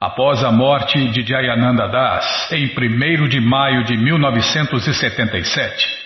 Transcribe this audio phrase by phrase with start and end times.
[0.00, 5.98] Após a morte de Jayananda Das, em 1 de maio de 1977,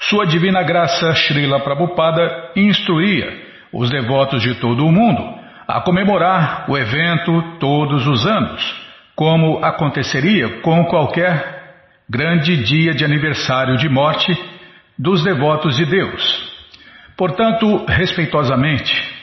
[0.00, 3.32] Sua Divina Graça Srila Prabhupada instruía
[3.72, 5.38] os devotos de todo o mundo
[5.68, 8.60] a comemorar o evento todos os anos,
[9.14, 11.76] como aconteceria com qualquer
[12.10, 14.36] grande dia de aniversário de morte
[14.98, 16.52] dos devotos de Deus.
[17.16, 19.16] Portanto, respeitosamente,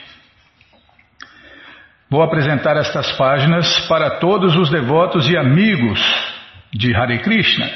[2.08, 6.00] Vou apresentar estas páginas para todos os devotos e amigos
[6.72, 7.68] de Hare Krishna,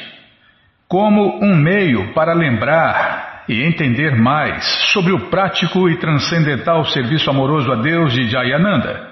[0.86, 7.72] como um meio para lembrar e entender mais sobre o prático e transcendental serviço amoroso
[7.72, 9.08] a Deus de Jayananda.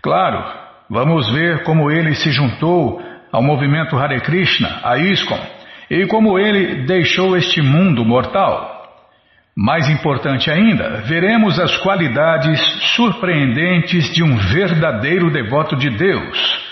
[0.00, 0.44] Claro,
[0.88, 3.02] vamos ver como ele se juntou
[3.32, 5.40] ao movimento Hare Krishna, a ISKCON,
[5.90, 8.75] e como ele deixou este mundo mortal.
[9.58, 12.60] Mais importante ainda, veremos as qualidades
[12.94, 16.62] surpreendentes de um verdadeiro devoto de Deus,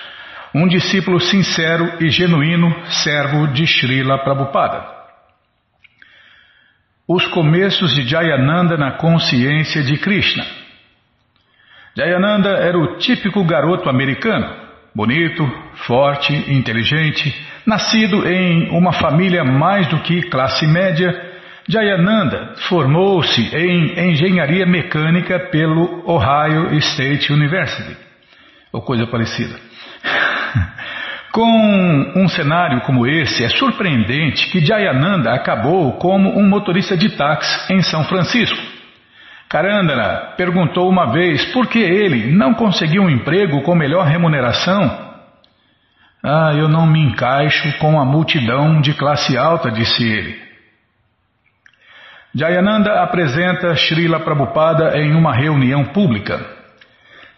[0.54, 4.86] um discípulo sincero e genuíno servo de Srila Prabhupada.
[7.08, 10.44] Os começos de Jayananda na consciência de Krishna.
[11.96, 14.46] Jayananda era o típico garoto americano,
[14.94, 15.42] bonito,
[15.86, 21.23] forte, inteligente, nascido em uma família mais do que classe média
[21.68, 27.96] Jayananda formou-se em engenharia mecânica pelo Ohio State University,
[28.70, 29.54] ou coisa parecida.
[31.32, 37.72] Com um cenário como esse, é surpreendente que Jayananda acabou como um motorista de táxi
[37.72, 38.56] em São Francisco.
[39.48, 45.14] Karandana perguntou uma vez por que ele não conseguiu um emprego com melhor remuneração.
[46.22, 50.44] Ah, eu não me encaixo com a multidão de classe alta, disse ele.
[52.34, 56.44] Jayananda apresenta Srila Prabhupada em uma reunião pública.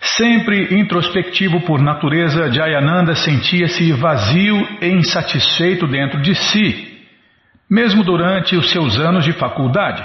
[0.00, 6.98] Sempre introspectivo por natureza, Jayananda sentia-se vazio e insatisfeito dentro de si,
[7.68, 10.02] mesmo durante os seus anos de faculdade.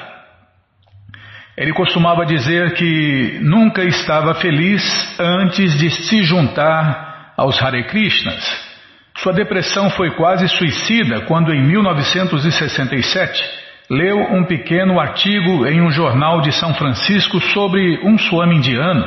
[1.56, 4.84] Ele costumava dizer que nunca estava feliz
[5.18, 8.72] antes de se juntar aos Hare Krishnas.
[9.18, 13.61] Sua depressão foi quase suicida quando, em 1967,
[13.92, 19.04] leu um pequeno artigo em um jornal de São Francisco sobre um swami indiano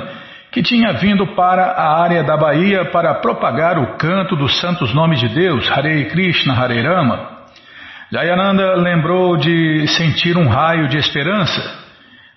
[0.53, 5.19] que tinha vindo para a área da Bahia para propagar o canto dos santos nomes
[5.19, 7.47] de Deus, Hare Krishna, Hare Rama.
[8.13, 11.61] Jayananda lembrou de sentir um raio de esperança.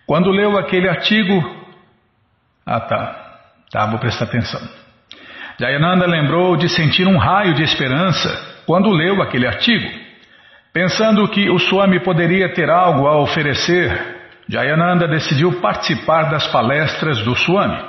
[0.08, 1.44] Quando leu aquele artigo.
[2.66, 3.16] Ah, tá.
[3.70, 4.62] Tá, vou prestar atenção.
[5.60, 10.07] Jayananda lembrou de sentir um raio de esperança quando leu aquele artigo.
[10.78, 14.00] Pensando que o Swami poderia ter algo a oferecer,
[14.48, 17.84] Jayananda decidiu participar das palestras do Swami.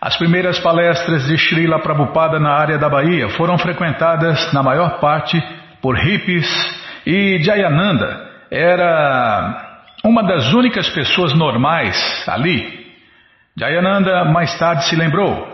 [0.00, 5.40] As primeiras palestras de Srila Prabhupada na área da Bahia foram frequentadas, na maior parte,
[5.80, 6.48] por hippies
[7.06, 11.96] e Jayananda era uma das únicas pessoas normais
[12.28, 12.92] ali.
[13.56, 15.46] Jayananda mais tarde se lembrou: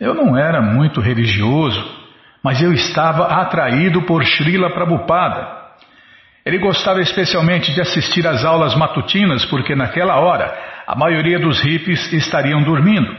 [0.00, 2.05] eu não era muito religioso,
[2.46, 5.64] mas eu estava atraído por Srila Prabhupada.
[6.44, 12.12] Ele gostava especialmente de assistir às aulas matutinas porque naquela hora a maioria dos hippies
[12.12, 13.12] estariam dormindo.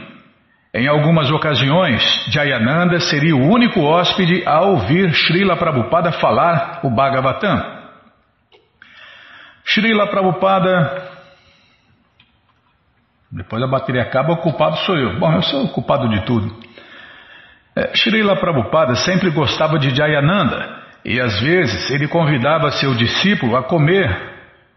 [0.72, 7.62] Em algumas ocasiões, Jayananda seria o único hóspede a ouvir Srila Prabhupada falar o Bhagavatam.
[9.62, 11.02] Srila Prabhupada.
[13.30, 15.18] Depois a bateria acaba, o culpado sou eu.
[15.18, 16.67] Bom, eu sou o culpado de tudo.
[17.78, 23.62] É, Srila Prabhupada sempre gostava de Jayananda e às vezes ele convidava seu discípulo a
[23.62, 24.10] comer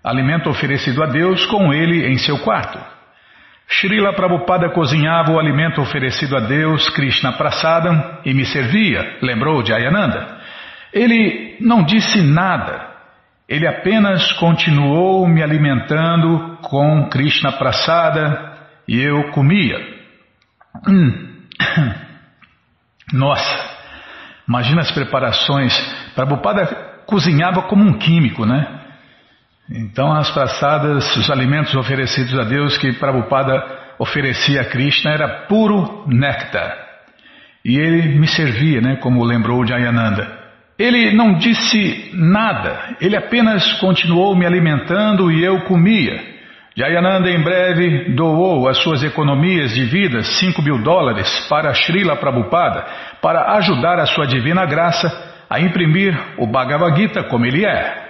[0.03, 2.79] alimento oferecido a Deus com ele em seu quarto.
[3.67, 10.37] Srila Prabhupada cozinhava o alimento oferecido a Deus, Krishna Prasadam, e me servia, lembrou Jayananda.
[10.93, 12.87] Ele não disse nada,
[13.49, 18.57] ele apenas continuou me alimentando com Krishna Prasada
[18.87, 19.79] e eu comia.
[20.87, 21.29] Hum.
[23.13, 23.69] Nossa,
[24.47, 25.73] imagina as preparações.
[26.15, 26.65] Prabhupada
[27.05, 28.79] cozinhava como um químico, né?
[29.69, 33.63] Então as passadas, os alimentos oferecidos a Deus que Prabhupada
[33.97, 36.75] oferecia a Krishna era puro néctar.
[37.63, 40.39] E ele me servia, né, como lembrou Jayananda.
[40.77, 46.30] Ele não disse nada, ele apenas continuou me alimentando e eu comia.
[46.73, 52.85] Jayananda em breve doou as suas economias de vida, 5 mil dólares, para Srila Prabhupada,
[53.21, 55.11] para ajudar a sua divina graça
[55.49, 58.09] a imprimir o Bhagavad Gita como ele é.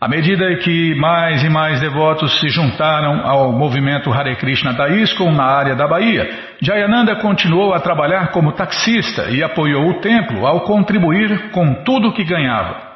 [0.00, 5.30] À medida que mais e mais devotos se juntaram ao movimento Hare Krishna da ISKCON
[5.30, 6.30] na área da Bahia,
[6.62, 12.24] Jayananda continuou a trabalhar como taxista e apoiou o templo ao contribuir com tudo que
[12.24, 12.89] ganhava.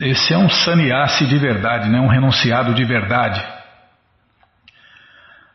[0.00, 1.98] Esse é um sannyasi de verdade, né?
[1.98, 3.44] um renunciado de verdade.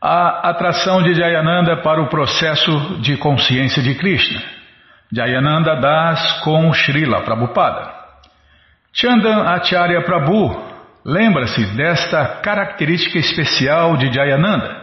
[0.02, 4.42] A atração de Jayananda para o processo de consciência de Krishna.
[5.10, 7.90] Jayananda Das com Srila Prabhupada.
[8.92, 10.62] Chandan Acharya Prabhu
[11.06, 14.76] lembra-se desta característica especial de Jayananda.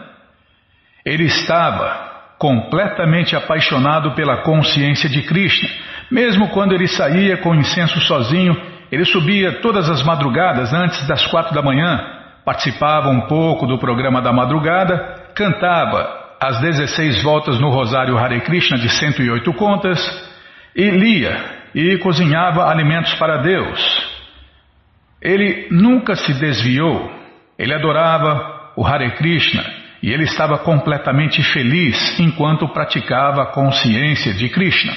[1.06, 5.68] Ele estava completamente apaixonado pela consciência de Krishna.
[6.10, 11.54] Mesmo quando ele saía com incenso sozinho, ele subia todas as madrugadas antes das quatro
[11.54, 11.98] da manhã,
[12.44, 18.76] participava um pouco do programa da madrugada, cantava as 16 voltas no Rosário Hare Krishna
[18.76, 19.98] de 108 contas
[20.76, 21.42] e lia
[21.74, 23.80] e cozinhava alimentos para Deus.
[25.22, 27.10] Ele nunca se desviou,
[27.58, 29.64] ele adorava o Hare Krishna
[30.02, 34.92] e ele estava completamente feliz enquanto praticava a consciência de Krishna.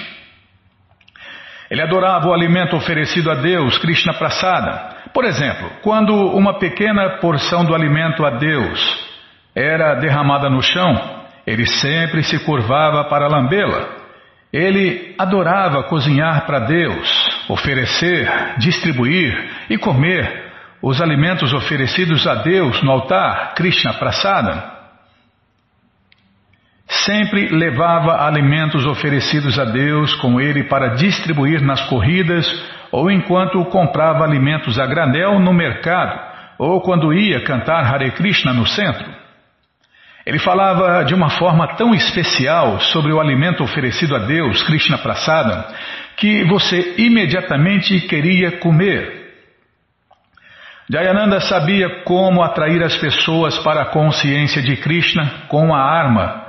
[1.75, 4.95] Ele adorava o alimento oferecido a Deus, Krishna Prasada.
[5.13, 9.05] Por exemplo, quando uma pequena porção do alimento a Deus
[9.53, 13.89] era derramada no chão, ele sempre se curvava para lambê-la.
[14.53, 19.37] Ele adorava cozinhar para Deus, oferecer, distribuir
[19.69, 20.45] e comer
[20.81, 24.74] os alimentos oferecidos a Deus no altar, Krishna Prasada.
[26.87, 32.47] Sempre levava alimentos oferecidos a Deus com ele para distribuir nas corridas
[32.91, 36.19] ou enquanto comprava alimentos a granel no mercado
[36.59, 39.05] ou quando ia cantar Hare Krishna no centro.
[40.25, 45.67] Ele falava de uma forma tão especial sobre o alimento oferecido a Deus, Krishna Prasada,
[46.17, 49.25] que você imediatamente queria comer.
[50.89, 56.44] Jayananda sabia como atrair as pessoas para a consciência de Krishna com a arma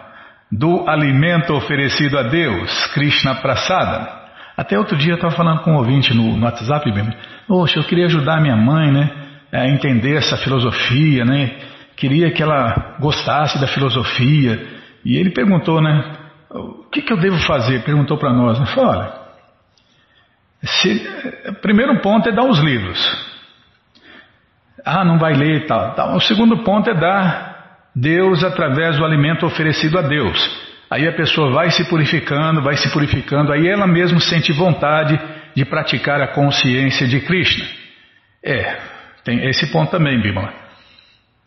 [0.51, 4.27] do alimento oferecido a Deus, Krishna Prasada.
[4.57, 7.13] Até outro dia eu estava falando com um ouvinte no, no WhatsApp mesmo.
[7.47, 9.11] Poxa, eu queria ajudar minha mãe né,
[9.53, 11.57] a entender essa filosofia, né?
[11.97, 14.67] queria que ela gostasse da filosofia.
[15.05, 16.13] E ele perguntou, né?
[16.51, 17.83] O que, que eu devo fazer?
[17.83, 18.61] Perguntou para nós.
[18.61, 18.67] Né?
[18.67, 19.13] Falou, olha,
[20.63, 21.09] se,
[21.63, 23.37] primeiro ponto é dar os livros.
[24.85, 26.17] Ah, não vai ler e tal, tal.
[26.17, 27.56] O segundo ponto é dar
[27.99, 30.67] Deus através do alimento oferecido a Deus.
[30.91, 35.19] Aí a pessoa vai se purificando, vai se purificando, aí ela mesma sente vontade
[35.57, 37.65] de praticar a consciência de Krishna.
[38.45, 38.77] É,
[39.25, 40.53] tem esse ponto também, Bimala.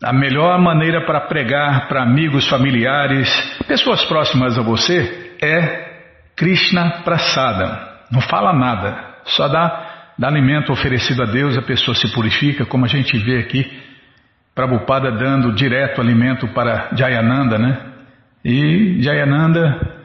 [0.02, 3.30] A melhor maneira para pregar para amigos, familiares,
[3.68, 5.90] pessoas próximas a você é
[6.36, 7.88] Krishna Prasada.
[8.10, 12.86] Não fala nada, só dá, dá alimento oferecido a Deus, a pessoa se purifica, como
[12.86, 13.70] a gente vê aqui,
[14.54, 17.80] Prabhupada dando direto alimento para Jayananda, né?
[18.44, 19.98] E Jayananda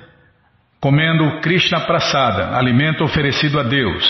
[0.80, 4.06] comendo Krishna Prasada, alimento oferecido a Deus.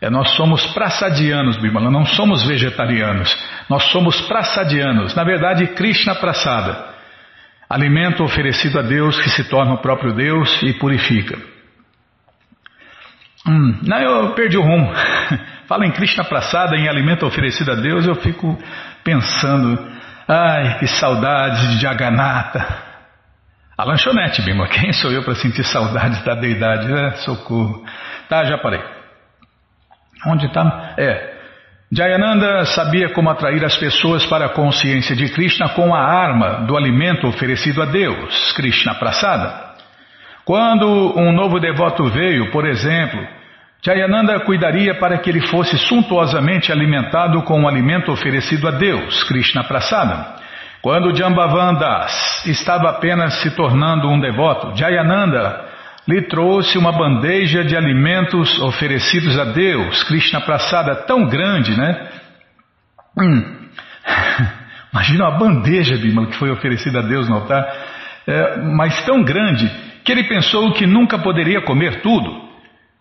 [0.00, 3.34] É, nós somos praçadianos, Bimala, não somos vegetarianos.
[3.70, 5.14] Nós somos praçadianos.
[5.14, 6.92] Na verdade, Krishna Prasada.
[7.70, 11.38] Alimento oferecido a Deus que se torna o próprio Deus e purifica.
[13.48, 14.92] Hum, não, eu perdi o rumo.
[15.66, 18.58] Fala em Krishna Prasada, em alimento oferecido a Deus, eu fico
[19.04, 19.78] pensando,
[20.26, 22.66] ai, que saudades de Jagannatha.
[23.76, 26.92] A lanchonete, Bima, quem sou eu para sentir saudades da deidade?
[26.92, 27.84] É, socorro.
[28.28, 28.80] Tá, já parei.
[30.26, 30.94] Onde está?
[30.96, 31.34] É.
[31.92, 36.76] Jayananda sabia como atrair as pessoas para a consciência de Krishna com a arma do
[36.76, 39.74] alimento oferecido a Deus, Krishna Prasada.
[40.44, 43.26] Quando um novo devoto veio, por exemplo,
[43.84, 49.62] Jayananda cuidaria para que ele fosse suntuosamente alimentado com o alimento oferecido a Deus, Krishna
[49.62, 50.36] Prasada.
[50.80, 55.66] Quando Jambavan Das estava apenas se tornando um devoto, Jayananda
[56.08, 62.08] lhe trouxe uma bandeja de alimentos oferecidos a Deus, Krishna Prasada, tão grande, né?
[63.18, 63.68] Hum.
[64.92, 67.66] Imagina uma bandeja, Bimala, que foi oferecida a Deus no altar,
[68.26, 69.70] é, mas tão grande
[70.02, 72.43] que ele pensou que nunca poderia comer tudo.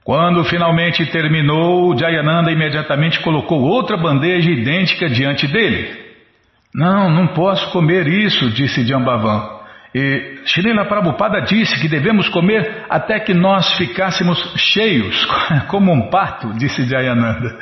[0.04, 6.04] Quando finalmente terminou, Jayananda imediatamente colocou outra bandeja idêntica diante dele.
[6.76, 9.62] Não, não posso comer isso, disse Jambavan.
[9.96, 15.26] E Srila Prabhupada disse que devemos comer até que nós ficássemos cheios,
[15.70, 17.58] como um pato, disse Jayananda.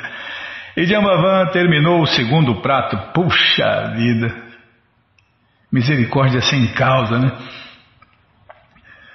[0.76, 2.96] E Jambavan terminou o segundo prato.
[3.12, 4.34] Puxa vida!
[5.70, 7.32] Misericórdia sem causa, né?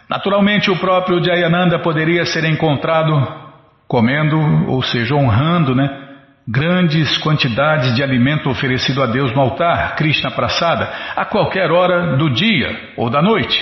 [0.10, 3.12] Naturalmente, o próprio Jayananda poderia ser encontrado
[3.88, 4.38] comendo,
[4.70, 6.08] ou seja, honrando, né?
[6.48, 12.30] grandes quantidades de alimento oferecido a Deus no altar, Krishna Prasada, a qualquer hora do
[12.30, 13.60] dia ou da noite.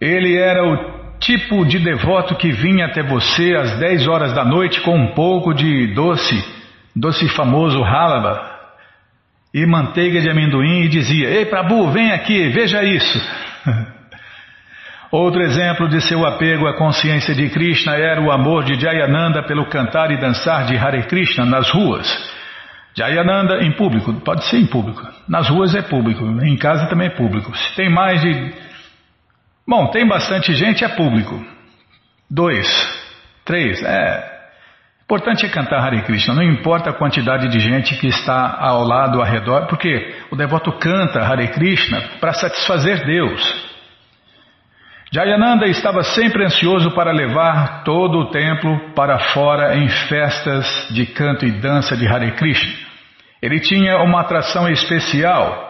[0.00, 4.80] Ele era o tipo de devoto que vinha até você às 10 horas da noite
[4.82, 6.36] com um pouco de doce,
[6.94, 8.58] doce famoso halava
[9.52, 13.18] e manteiga de amendoim e dizia: Ei, Prabhu, vem aqui, veja isso.
[15.10, 19.66] Outro exemplo de seu apego à consciência de Krishna era o amor de Jayananda pelo
[19.70, 22.06] cantar e dançar de Hare Krishna nas ruas.
[22.94, 25.00] Jayananda em público, pode ser em público.
[25.26, 27.56] Nas ruas é público, em casa também é público.
[27.56, 28.52] Se tem mais de.
[29.66, 31.42] Bom, tem bastante gente, é público.
[32.30, 32.68] Dois,
[33.46, 34.36] três, é.
[35.04, 39.20] Importante é cantar Hare Krishna, não importa a quantidade de gente que está ao lado,
[39.20, 43.67] ao redor, porque o devoto canta Hare Krishna para satisfazer Deus.
[45.10, 51.46] Jayananda estava sempre ansioso para levar todo o templo para fora em festas de canto
[51.46, 52.74] e dança de Hare Krishna.
[53.40, 55.66] Ele tinha uma atração especial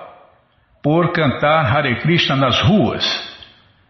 [0.83, 3.05] por cantar Hare Krishna nas ruas.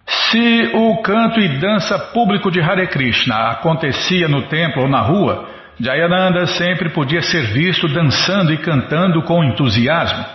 [0.07, 5.49] Se o canto e dança público de Hare Krishna acontecia no templo ou na rua,
[5.81, 10.27] Jayananda sempre podia ser visto dançando e cantando com entusiasmo.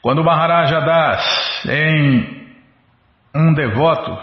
[0.00, 2.41] Quando Maharaja Das, em
[3.34, 4.16] um devoto,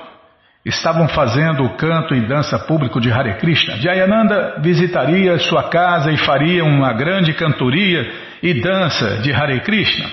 [0.66, 6.18] estavam fazendo o canto e dança público de Hare Krishna, Jayananda visitaria sua casa e
[6.18, 8.12] faria uma grande cantoria
[8.44, 10.10] e dança de Hare Krishna.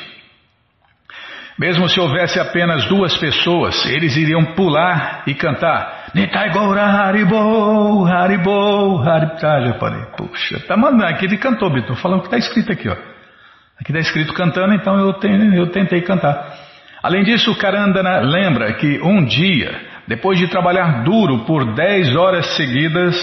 [1.58, 9.02] Mesmo se houvesse apenas duas pessoas, eles iriam pular e cantar Nitai Gaura Haribo, Haribo,
[9.02, 9.42] Haribo.
[9.42, 10.04] Ah, já parei.
[10.16, 12.92] Puxa, tá mandando aqui, ele cantou, Estou falando que está escrito aqui, ó.
[12.92, 15.14] Aqui está escrito cantando, então eu,
[15.54, 16.65] eu tentei cantar.
[17.06, 23.14] Além disso, Karandana lembra que um dia, depois de trabalhar duro por dez horas seguidas,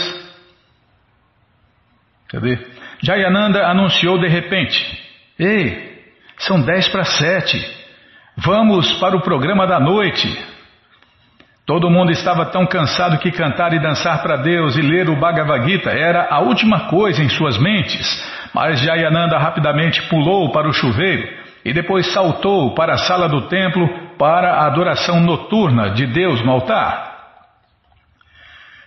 [2.29, 2.57] cadê?
[3.01, 5.03] Jayananda anunciou de repente:
[5.37, 6.01] Ei,
[6.37, 7.59] são dez para sete,
[8.37, 10.33] vamos para o programa da noite.
[11.65, 15.69] Todo mundo estava tão cansado que cantar e dançar para Deus e ler o Bhagavad
[15.69, 18.07] Gita era a última coisa em suas mentes,
[18.53, 23.87] mas Jayananda rapidamente pulou para o chuveiro e depois saltou para a sala do templo
[24.17, 27.13] para a adoração noturna de Deus no altar.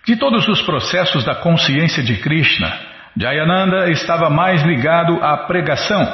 [0.05, 2.71] De todos os processos da consciência de Krishna,
[3.17, 6.07] Jayananda estava mais ligado à pregação,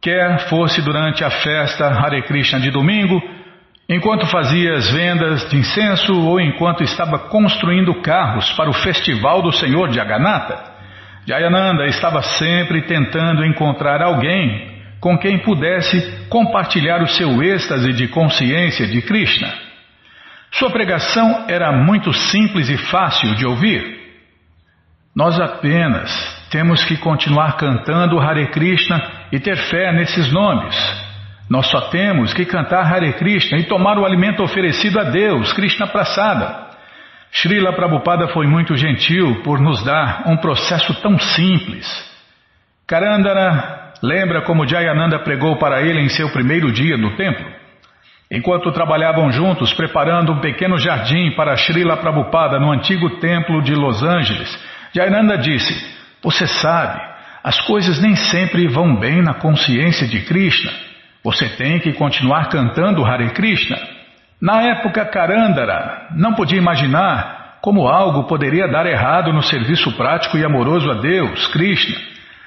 [0.00, 3.22] quer fosse durante a festa Hare Krishna de domingo,
[3.88, 9.52] enquanto fazia as vendas de incenso ou enquanto estava construindo carros para o festival do
[9.52, 10.72] Senhor Jagannatha.
[11.26, 14.71] Jayananda estava sempre tentando encontrar alguém
[15.02, 19.52] com quem pudesse compartilhar o seu êxtase de consciência de Krishna.
[20.52, 24.00] Sua pregação era muito simples e fácil de ouvir.
[25.14, 26.08] Nós apenas
[26.50, 30.76] temos que continuar cantando Hare Krishna e ter fé nesses nomes.
[31.50, 35.88] Nós só temos que cantar Hare Krishna e tomar o alimento oferecido a Deus, Krishna
[35.88, 36.68] Prasada.
[37.32, 41.88] Srila Prabhupada foi muito gentil por nos dar um processo tão simples.
[42.86, 47.46] Karandana Lembra como Jayananda pregou para ele em seu primeiro dia no templo?
[48.28, 54.02] Enquanto trabalhavam juntos preparando um pequeno jardim para Srila Prabhupada no antigo templo de Los
[54.02, 54.58] Angeles,
[54.92, 55.72] Jayananda disse:
[56.22, 57.00] Você sabe,
[57.44, 60.72] as coisas nem sempre vão bem na consciência de Krishna.
[61.22, 63.76] Você tem que continuar cantando Hare Krishna.
[64.40, 70.44] Na época Karandara, não podia imaginar como algo poderia dar errado no serviço prático e
[70.44, 71.96] amoroso a Deus, Krishna.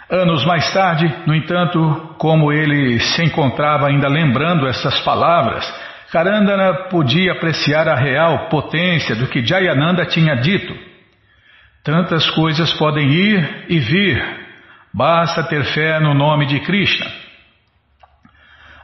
[0.09, 5.65] Anos mais tarde, no entanto, como ele se encontrava ainda lembrando essas palavras,
[6.11, 10.73] Karandana podia apreciar a real potência do que Jayananda tinha dito.
[11.83, 14.23] Tantas coisas podem ir e vir,
[14.93, 17.07] basta ter fé no nome de Krishna.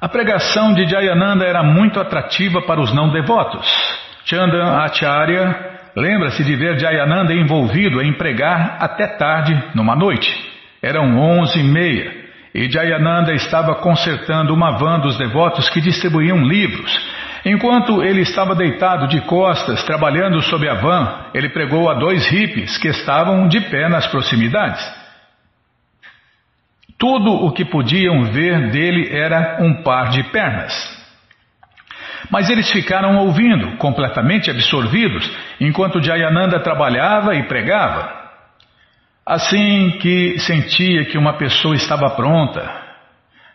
[0.01, 3.67] A pregação de Jayananda era muito atrativa para os não devotos.
[4.25, 10.50] Chandan Acharya lembra-se de ver Jayananda envolvido em pregar até tarde numa noite.
[10.81, 12.21] Eram onze e meia
[12.53, 16.91] e Jayananda estava consertando uma van dos devotos que distribuíam livros.
[17.45, 22.77] Enquanto ele estava deitado de costas, trabalhando sob a van, ele pregou a dois hippies
[22.77, 25.01] que estavam de pé nas proximidades.
[26.99, 31.01] Tudo o que podiam ver dele era um par de pernas.
[32.29, 38.20] Mas eles ficaram ouvindo, completamente absorvidos, enquanto Jayananda trabalhava e pregava.
[39.25, 42.81] Assim que sentia que uma pessoa estava pronta,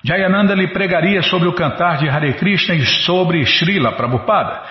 [0.05, 4.63] Jayananda lhe pregaria sobre o cantar de Hare Krishna e sobre Srila Prabhupada.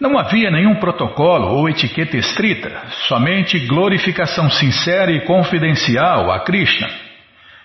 [0.00, 2.72] Não havia nenhum protocolo ou etiqueta estrita,
[3.06, 6.88] somente glorificação sincera e confidencial a Krishna.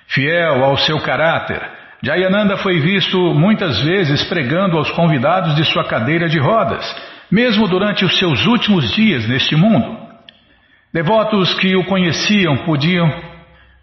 [0.08, 1.60] Fiel ao seu caráter,
[2.04, 6.86] Jayananda foi visto muitas vezes pregando aos convidados de sua cadeira de rodas,
[7.32, 10.05] mesmo durante os seus últimos dias neste mundo.
[10.96, 13.12] Devotos que o conheciam podiam.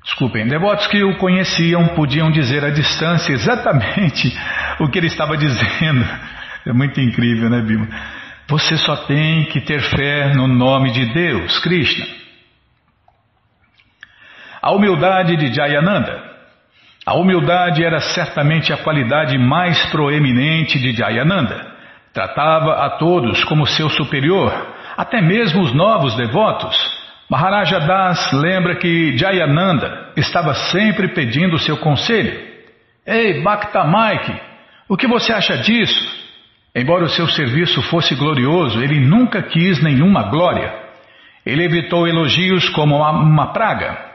[0.03, 4.35] Desculpem, devotos que o conheciam podiam dizer à distância exatamente
[4.81, 6.09] o que ele estava dizendo.
[6.67, 7.87] É muito incrível, né, Bima?
[8.49, 12.07] Você só tem que ter fé no nome de Deus, Krishna.
[14.63, 16.19] A humildade de Jayananda.
[17.05, 21.73] A humildade era certamente a qualidade mais proeminente de Jayananda.
[22.15, 24.51] Tratava a todos como seu superior,
[24.97, 27.02] até mesmo os novos devotos.
[27.33, 32.39] Maharaja Das lembra que Jayananda estava sempre pedindo seu conselho.
[33.07, 34.39] Ei, Bhakta Mike,
[34.87, 35.99] o que você acha disso?
[36.75, 40.79] Embora o seu serviço fosse glorioso, ele nunca quis nenhuma glória.
[41.47, 44.13] Ele evitou elogios como uma, praga.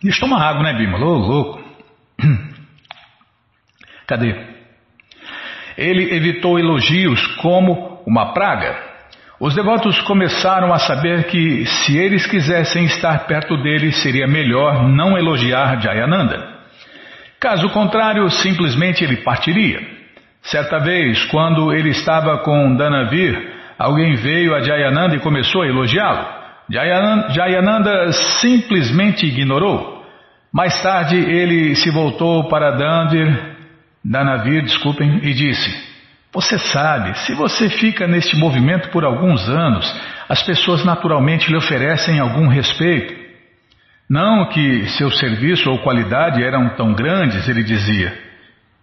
[0.00, 0.96] Eu tomar água, né, Bima?
[0.98, 1.61] Ô, louco.
[4.12, 4.34] Cadê?
[5.78, 8.76] Ele evitou elogios como uma praga.
[9.40, 15.16] Os devotos começaram a saber que, se eles quisessem estar perto dele, seria melhor não
[15.16, 16.46] elogiar Jayananda.
[17.40, 19.80] Caso contrário, simplesmente ele partiria.
[20.42, 23.34] Certa vez, quando ele estava com Danavir,
[23.78, 26.26] alguém veio a Jayananda e começou a elogiá-lo.
[26.68, 30.04] Jayananda, Jayananda simplesmente ignorou.
[30.52, 33.51] Mais tarde, ele se voltou para Danavir,
[34.04, 35.92] Danavir, desculpem, e disse:
[36.32, 42.18] você sabe, se você fica neste movimento por alguns anos, as pessoas naturalmente lhe oferecem
[42.18, 43.14] algum respeito.
[44.08, 48.18] Não que seu serviço ou qualidade eram tão grandes, ele dizia.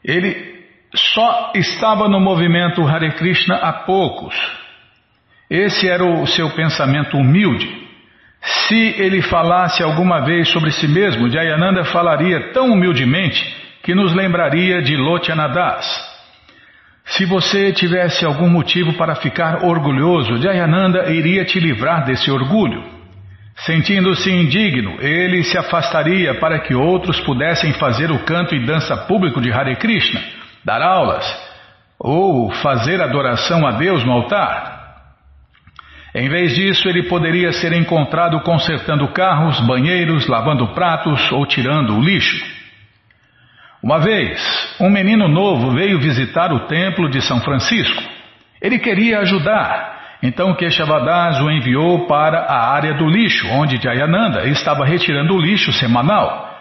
[0.03, 0.59] Ele
[0.93, 4.35] só estava no movimento Hare Krishna há poucos.
[5.49, 7.67] Esse era o seu pensamento humilde.
[8.41, 14.81] Se ele falasse alguma vez sobre si mesmo, Jayananda falaria tão humildemente que nos lembraria
[14.81, 15.85] de Lotyanadas.
[17.05, 22.83] Se você tivesse algum motivo para ficar orgulhoso, Jayananda iria te livrar desse orgulho.
[23.57, 29.41] Sentindo-se indigno, ele se afastaria para que outros pudessem fazer o canto e dança público
[29.41, 30.21] de Hare Krishna,
[30.63, 31.25] dar aulas
[31.99, 34.79] ou fazer adoração a Deus no altar.
[36.15, 42.01] Em vez disso, ele poderia ser encontrado consertando carros, banheiros, lavando pratos ou tirando o
[42.01, 42.58] lixo.
[43.81, 44.41] Uma vez,
[44.79, 48.03] um menino novo veio visitar o templo de São Francisco.
[48.61, 54.85] Ele queria ajudar, então Keshavadass o enviou para a área do lixo, onde Jayananda estava
[54.85, 56.59] retirando o lixo semanal.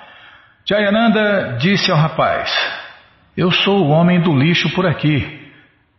[0.64, 2.54] Jayananda disse ao rapaz:
[3.36, 5.36] Eu sou o homem do lixo por aqui.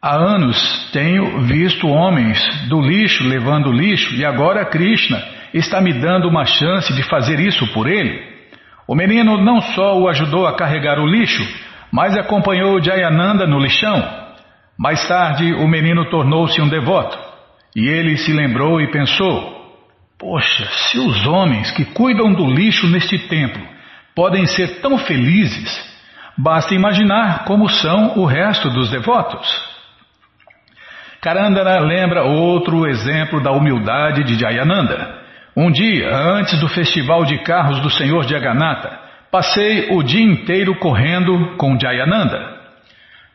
[0.02, 5.22] Há anos tenho visto homens do lixo levando lixo e agora Krishna
[5.54, 8.39] está me dando uma chance de fazer isso por ele.
[8.90, 11.48] O menino não só o ajudou a carregar o lixo,
[11.92, 14.04] mas acompanhou Jayananda no lixão.
[14.76, 17.16] Mais tarde, o menino tornou-se um devoto.
[17.76, 19.78] E ele se lembrou e pensou:
[20.18, 23.62] Poxa, se os homens que cuidam do lixo neste templo
[24.16, 25.88] podem ser tão felizes,
[26.36, 29.48] basta imaginar como são o resto dos devotos.
[31.22, 35.19] Karandana lembra outro exemplo da humildade de Jayananda.
[35.56, 39.00] Um dia, antes do festival de carros do Senhor Jagannatha,
[39.32, 42.58] passei o dia inteiro correndo com Jayananda.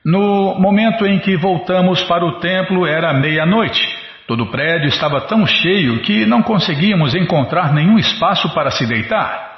[0.04, 3.82] No momento em que voltamos para o templo era meia-noite.
[4.26, 9.52] Todo o prédio estava tão cheio que não conseguíamos encontrar nenhum espaço para se deitar.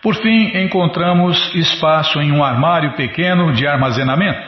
[0.00, 4.40] Por fim, encontramos espaço em um armário pequeno de armazenamento.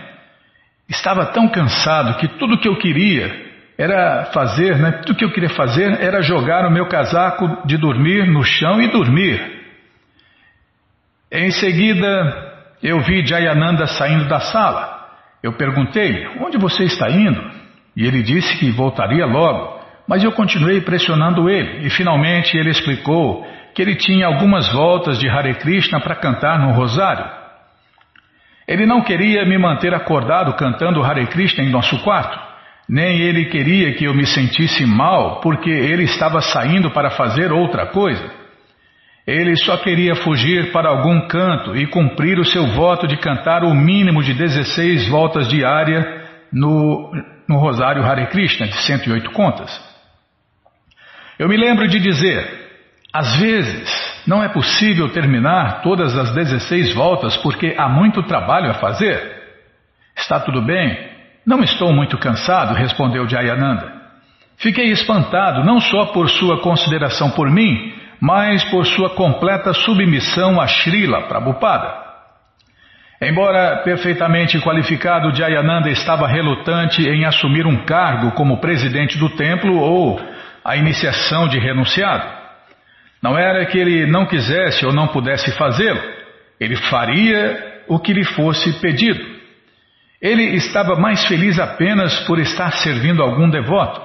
[0.89, 3.48] Estava tão cansado que tudo o que eu queria
[3.79, 4.91] era fazer, né?
[5.07, 8.89] Tudo que eu queria fazer era jogar o meu casaco de dormir no chão e
[8.89, 9.41] dormir.
[11.31, 12.09] Em seguida,
[12.83, 15.07] eu vi Jayananda saindo da sala.
[15.41, 17.41] Eu perguntei: Onde você está indo?
[17.97, 23.47] E ele disse que voltaria logo, mas eu continuei pressionando ele e finalmente ele explicou
[23.75, 27.25] que ele tinha algumas voltas de Hare Krishna para cantar no rosário.
[28.67, 32.48] Ele não queria me manter acordado cantando Hare Krishna em nosso quarto.
[32.89, 37.87] Nem ele queria que eu me sentisse mal porque ele estava saindo para fazer outra
[37.87, 38.31] coisa.
[39.27, 43.75] Ele só queria fugir para algum canto e cumprir o seu voto de cantar o
[43.75, 46.03] mínimo de 16 voltas diárias
[46.51, 47.13] no,
[47.47, 49.71] no Rosário Hare Krishna, de 108 contas.
[51.39, 52.71] Eu me lembro de dizer:
[53.13, 58.75] às vezes não é possível terminar todas as 16 voltas porque há muito trabalho a
[58.75, 59.37] fazer.
[60.17, 61.18] Está tudo bem,
[61.49, 63.91] Não estou muito cansado, respondeu Jayananda.
[64.59, 70.67] Fiquei espantado não só por sua consideração por mim, mas por sua completa submissão a
[70.67, 72.07] Srila Prabhupada.
[73.23, 80.21] Embora perfeitamente qualificado, Jayananda estava relutante em assumir um cargo como presidente do templo ou
[80.63, 82.29] a iniciação de renunciado.
[83.23, 86.03] Não era que ele não quisesse ou não pudesse fazê-lo,
[86.61, 89.38] ele faria o que lhe fosse pedido.
[90.21, 94.01] Ele estava mais feliz apenas por estar servindo algum devoto.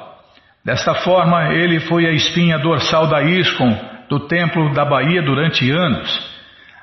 [0.63, 3.75] Desta forma, ele foi a espinha dorsal da ISKCON,
[4.09, 6.31] do templo da Bahia, durante anos.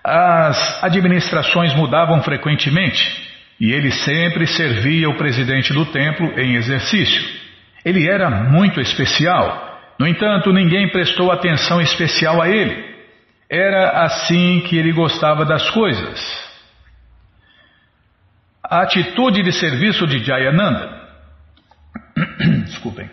[0.03, 7.23] As administrações mudavam frequentemente e ele sempre servia o presidente do templo em exercício.
[7.85, 9.79] Ele era muito especial.
[9.99, 12.85] No entanto, ninguém prestou atenção especial a ele.
[13.49, 16.50] Era assim que ele gostava das coisas.
[18.71, 20.89] A atitude de serviço de Jayananda.
[22.67, 23.11] Desculpem.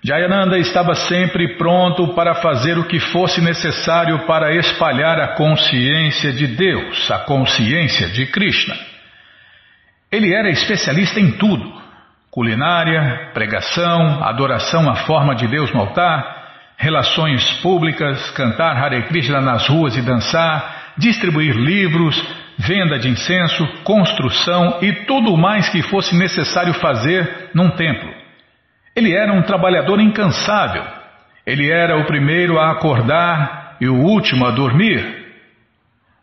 [0.00, 6.46] Jayananda estava sempre pronto para fazer o que fosse necessário para espalhar a consciência de
[6.46, 8.76] Deus, a consciência de Krishna.
[10.12, 11.68] Ele era especialista em tudo:
[12.30, 19.66] culinária, pregação, adoração à forma de Deus no altar, relações públicas, cantar Hare Krishna nas
[19.66, 22.16] ruas e dançar, distribuir livros,
[22.58, 28.10] venda de incenso, construção e tudo mais que fosse necessário fazer num templo.
[28.94, 30.82] Ele era um trabalhador incansável.
[31.46, 35.26] Ele era o primeiro a acordar e o último a dormir.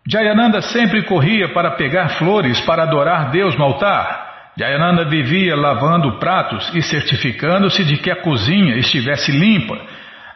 [0.08, 4.52] Jayananda sempre corria para pegar flores para adorar Deus no altar.
[4.58, 9.80] Jayananda vivia lavando pratos e certificando-se de que a cozinha estivesse limpa.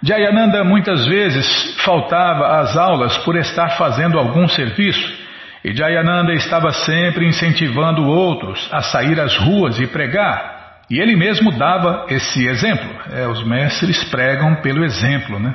[0.02, 5.27] Jayananda muitas vezes faltava às aulas por estar fazendo algum serviço.
[5.64, 10.84] E Jayananda estava sempre incentivando outros a sair às ruas e pregar.
[10.90, 12.90] E ele mesmo dava esse exemplo.
[13.12, 15.54] É, os mestres pregam pelo exemplo, né?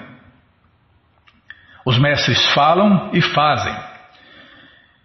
[1.86, 3.74] Os mestres falam e fazem.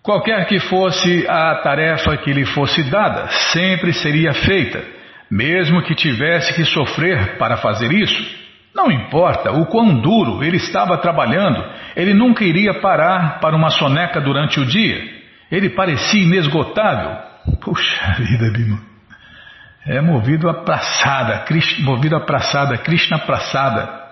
[0.03, 4.81] Qualquer que fosse a tarefa que lhe fosse dada, sempre seria feita,
[5.29, 8.46] mesmo que tivesse que sofrer para fazer isso.
[8.77, 14.21] Não importa o quão duro ele estava trabalhando, ele nunca iria parar para uma soneca
[14.21, 15.03] durante o dia.
[15.51, 17.17] Ele parecia inesgotável.
[17.59, 18.87] Puxa vida, Bima
[19.87, 21.45] é movido a praçada,
[21.79, 24.05] movido a praçada, Krishna praçada.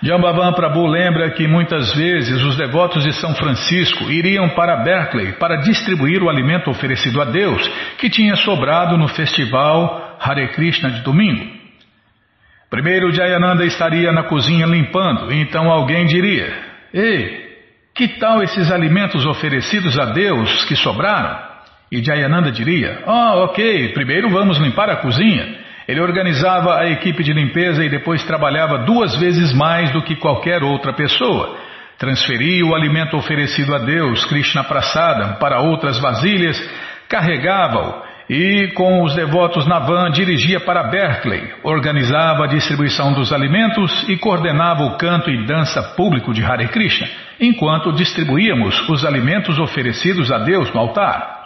[0.00, 5.56] Jambavan Prabhu lembra que muitas vezes os devotos de São Francisco iriam para Berkeley para
[5.56, 7.66] distribuir o alimento oferecido a Deus
[7.98, 11.61] que tinha sobrado no festival Hare Krishna de domingo.
[12.72, 16.50] Primeiro Jayananda estaria na cozinha limpando, então alguém diria:
[16.94, 17.58] Ei,
[17.94, 21.38] que tal esses alimentos oferecidos a Deus que sobraram?
[21.92, 25.54] E Jayananda diria: Ah, oh, ok, primeiro vamos limpar a cozinha.
[25.86, 30.62] Ele organizava a equipe de limpeza e depois trabalhava duas vezes mais do que qualquer
[30.62, 31.58] outra pessoa.
[31.98, 36.58] Transferia o alimento oferecido a Deus, Krishna Prasada, para outras vasilhas,
[37.06, 44.08] carregava-o e, com os devotos na van, dirigia para Berkeley, organizava a distribuição dos alimentos
[44.08, 47.08] e coordenava o canto e dança público de Hare Krishna,
[47.40, 51.42] enquanto distribuíamos os alimentos oferecidos a Deus no altar.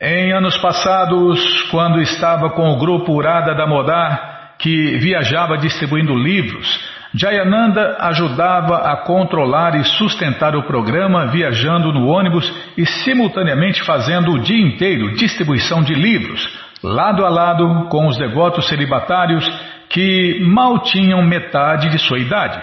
[0.00, 7.96] Em anos passados, quando estava com o grupo Urada Damodar, que viajava distribuindo livros, Jayananda
[7.98, 14.60] ajudava a controlar e sustentar o programa viajando no ônibus e simultaneamente fazendo o dia
[14.60, 16.46] inteiro distribuição de livros,
[16.82, 19.48] lado a lado com os devotos celibatários
[19.88, 22.60] que mal tinham metade de sua idade.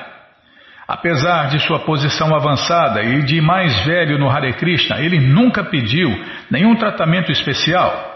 [0.88, 6.10] Apesar de sua posição avançada e de mais velho no Hare Krishna, ele nunca pediu
[6.52, 8.13] nenhum tratamento especial.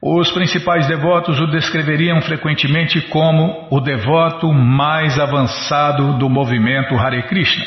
[0.00, 7.64] Os principais devotos o descreveriam frequentemente como o devoto mais avançado do movimento Hare Krishna.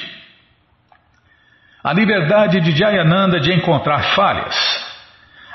[1.83, 4.55] A liberdade de Jayananda de encontrar falhas.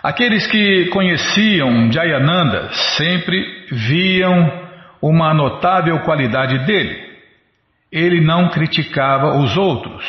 [0.02, 4.64] Aqueles que conheciam Jayananda sempre viam
[5.00, 7.14] uma notável qualidade dele
[7.94, 10.04] ele não criticava os outros.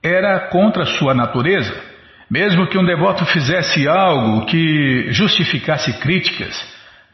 [0.00, 1.91] Era contra sua natureza.
[2.30, 6.54] Mesmo que um devoto fizesse algo que justificasse críticas,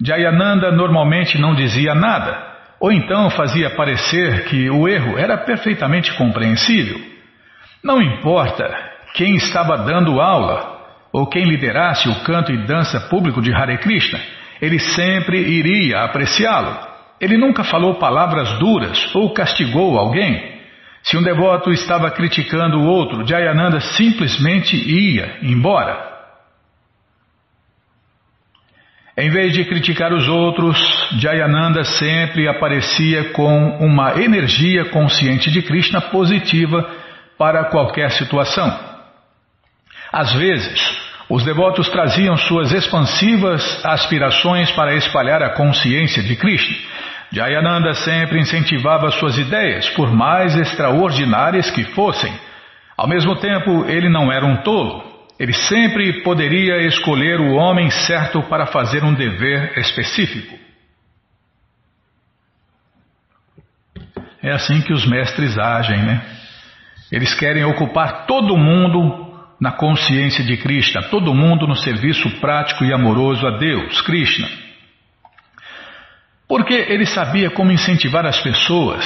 [0.01, 2.47] Jayananda normalmente não dizia nada,
[2.81, 7.01] ou então fazia parecer que o erro era perfeitamente compreensível.
[7.83, 8.69] Não importa
[9.15, 10.79] quem estava dando aula
[11.13, 14.21] ou quem liderasse o canto e dança público de Hare Krishna,
[14.61, 16.77] ele sempre iria apreciá-lo.
[17.21, 20.58] Ele nunca falou palavras duras ou castigou alguém.
[21.03, 26.09] Se um devoto estava criticando o outro, Jayananda simplesmente ia embora.
[29.17, 30.79] Em vez de criticar os outros,
[31.19, 36.89] Jayananda sempre aparecia com uma energia consciente de Krishna positiva
[37.37, 38.79] para qualquer situação.
[40.13, 46.77] Às vezes, os devotos traziam suas expansivas aspirações para espalhar a consciência de Krishna.
[47.31, 52.33] Jayananda sempre incentivava suas ideias, por mais extraordinárias que fossem.
[52.97, 55.07] Ao mesmo tempo, ele não era um tolo.
[55.39, 60.59] Ele sempre poderia escolher o homem certo para fazer um dever específico.
[64.43, 66.23] É assim que os mestres agem, né?
[67.13, 69.29] Eles querem ocupar todo mundo
[69.61, 74.49] na consciência de Krishna, todo mundo no serviço prático e amoroso a Deus, Krishna.
[76.49, 79.05] Porque ele sabia como incentivar as pessoas.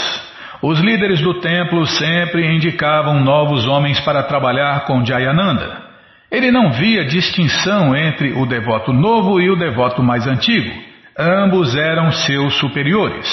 [0.62, 5.82] Os líderes do templo sempre indicavam novos homens para trabalhar com Jayananda.
[6.30, 10.72] Ele não via distinção entre o devoto novo e o devoto mais antigo.
[11.18, 13.28] Ambos eram seus superiores.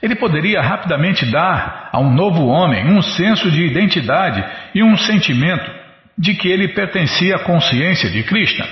[0.00, 4.42] Ele poderia rapidamente dar a um novo homem um senso de identidade
[4.74, 5.70] e um sentimento
[6.16, 8.66] de que ele pertencia à consciência de Krishna.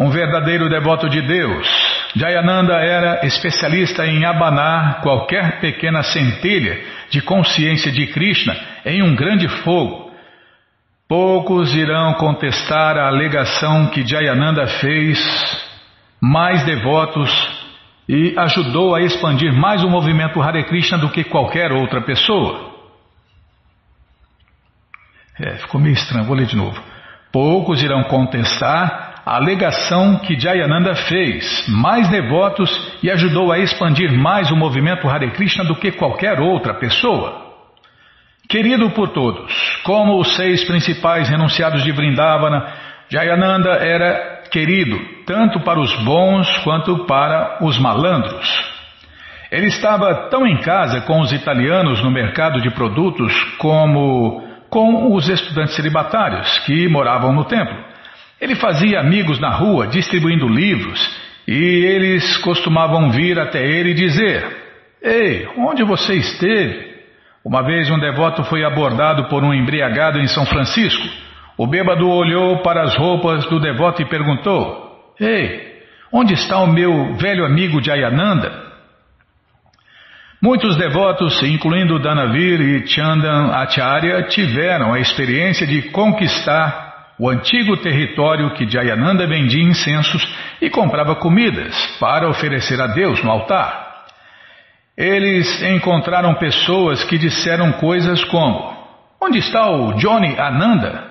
[0.00, 1.68] Um verdadeiro devoto de Deus,
[2.16, 9.46] Jayananda era especialista em abanar qualquer pequena centelha de consciência de Krishna em um grande
[9.62, 10.10] fogo
[11.10, 15.18] Poucos irão contestar a alegação que Jayananda fez
[16.20, 17.28] mais devotos
[18.08, 22.76] e ajudou a expandir mais o movimento Hare Krishna do que qualquer outra pessoa.
[25.40, 26.80] É, ficou meio estranho, vou ler de novo.
[27.32, 32.70] Poucos irão contestar alegação que Jayananda fez mais devotos
[33.02, 37.48] e ajudou a expandir mais o movimento Hare Krishna do que qualquer outra pessoa.
[38.48, 39.52] Querido por todos,
[39.84, 42.66] como os seis principais renunciados de Vrindavana,
[43.08, 48.48] Jayananda era querido tanto para os bons quanto para os malandros.
[49.50, 55.28] Ele estava tão em casa com os italianos no mercado de produtos como com os
[55.28, 57.89] estudantes celibatários que moravam no templo.
[58.40, 60.98] Ele fazia amigos na rua distribuindo livros
[61.46, 64.44] e eles costumavam vir até ele e dizer:
[65.02, 66.90] Ei, onde você esteve?
[67.44, 71.06] Uma vez um devoto foi abordado por um embriagado em São Francisco.
[71.56, 77.14] O bêbado olhou para as roupas do devoto e perguntou: Ei, onde está o meu
[77.16, 78.70] velho amigo Jayananda?
[80.42, 86.89] Muitos devotos, incluindo Danavir e Chandan Acharya, tiveram a experiência de conquistar
[87.20, 90.26] o antigo território que Jayananda vendia incensos
[90.58, 94.06] e comprava comidas para oferecer a Deus no altar.
[94.96, 98.74] Eles encontraram pessoas que disseram coisas como:
[99.20, 101.10] Onde está o Johnny Ananda?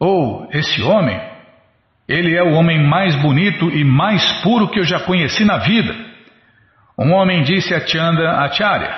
[0.00, 1.20] Ou esse homem?
[2.08, 5.94] Ele é o homem mais bonito e mais puro que eu já conheci na vida.
[6.98, 8.94] Um homem disse a Chanda Acharya: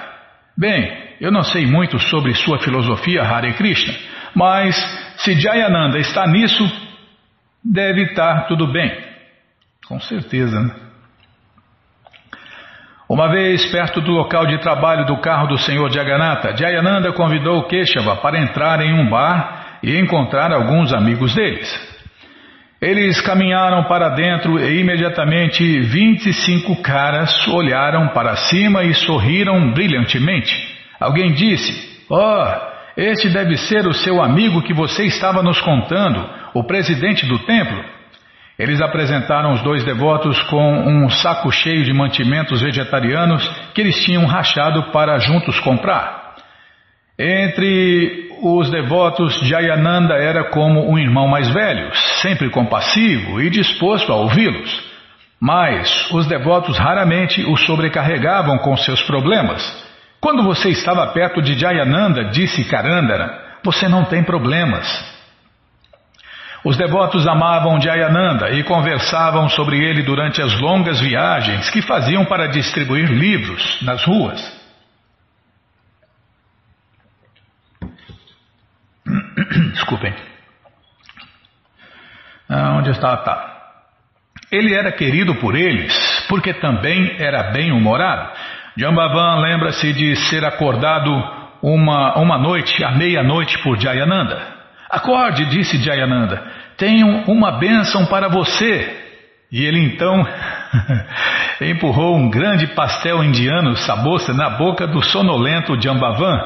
[0.57, 3.95] Bem, eu não sei muito sobre sua filosofia Hare Krishna,
[4.33, 6.65] mas se Jayananda está nisso,
[7.65, 8.93] deve estar tudo bem.
[9.87, 10.75] Com certeza, né?
[13.09, 18.17] Uma vez, perto do local de trabalho do carro do senhor Jagannatha, Jayananda convidou Keshava
[18.17, 21.97] para entrar em um bar e encontrar alguns amigos deles.
[22.81, 30.77] Eles caminharam para dentro e imediatamente 25 caras olharam para cima e sorriram brilhantemente.
[31.01, 32.45] Alguém disse: Oh,
[32.97, 37.85] este deve ser o seu amigo que você estava nos contando, o presidente do templo.
[38.59, 44.25] Eles apresentaram os dois devotos com um saco cheio de mantimentos vegetarianos que eles tinham
[44.25, 46.37] rachado para juntos comprar.
[47.19, 54.17] Entre os devotos, Jayananda era como um irmão mais velho, sempre compassivo e disposto a
[54.17, 54.85] ouvi-los.
[55.39, 59.86] Mas os devotos raramente o sobrecarregavam com seus problemas.
[60.27, 64.85] Quando você estava perto de Jayananda, disse Karandara, você não tem problemas.
[66.65, 72.49] Os devotos amavam Jayananda e conversavam sobre ele durante as longas viagens que faziam para
[72.49, 74.43] distribuir livros nas ruas.
[79.75, 80.13] Desculpem.
[82.49, 83.17] Ah, onde está?
[83.19, 83.53] Tá.
[84.51, 88.33] Ele era querido por eles porque também era bem-humorado.
[88.77, 91.11] Jambavan lembra-se de ser acordado
[91.63, 94.55] uma, uma noite, à meia-noite, por Jayananda.
[94.91, 99.05] Acorde, disse Jayananda, tenho uma bênção para você.
[99.51, 100.27] E ele então
[101.61, 106.39] empurrou um grande pastel indiano sabosa na boca do sonolento Jambavan.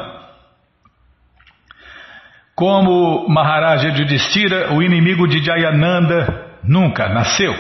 [2.55, 7.55] Como Maharaja Yudhishthira, o inimigo de Jayananda nunca nasceu.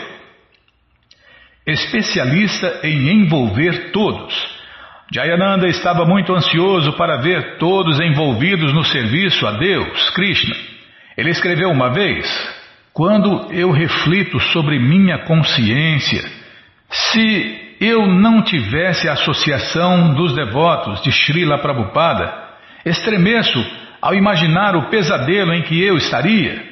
[1.67, 4.60] especialista em envolver todos.
[5.13, 10.55] Jayananda estava muito ansioso para ver todos envolvidos no serviço a Deus, Krishna.
[11.17, 12.27] Ele escreveu uma vez:
[12.93, 16.23] Quando eu reflito sobre minha consciência,
[16.89, 22.33] se eu não tivesse a associação dos devotos de Srila Prabhupada,
[22.87, 23.59] estremeço
[24.01, 26.71] ao imaginar o pesadelo em que eu estaria.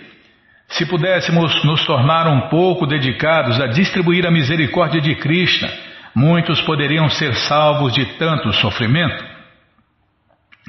[0.68, 5.68] Se pudéssemos nos tornar um pouco dedicados a distribuir a misericórdia de Krishna,
[6.14, 9.25] muitos poderiam ser salvos de tanto sofrimento.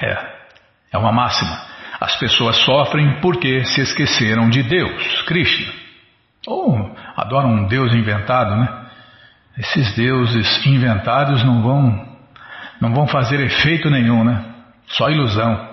[0.01, 0.17] É,
[0.93, 1.69] é uma máxima.
[1.99, 5.73] As pessoas sofrem porque se esqueceram de Deus, Krishna.
[6.47, 8.85] Ou adoram um Deus inventado, né?
[9.57, 12.09] Esses deuses inventados não vão
[12.79, 14.41] não vão fazer efeito nenhum, né?
[14.87, 15.67] Só ilusão.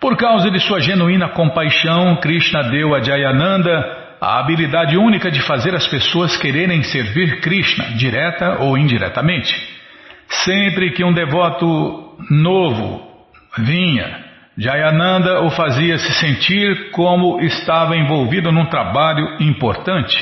[0.00, 5.74] Por causa de sua genuína compaixão, Krishna deu a Jayananda a habilidade única de fazer
[5.74, 9.54] as pessoas quererem servir Krishna, direta ou indiretamente.
[10.44, 13.06] Sempre que um devoto novo
[13.58, 14.24] vinha,
[14.58, 20.16] Jayananda o fazia se sentir como estava envolvido num trabalho importante.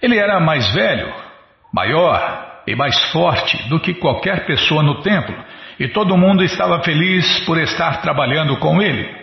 [0.00, 1.12] Ele era mais velho,
[1.72, 5.34] maior e mais forte do que qualquer pessoa no templo
[5.80, 9.17] e todo mundo estava feliz por estar trabalhando com ele.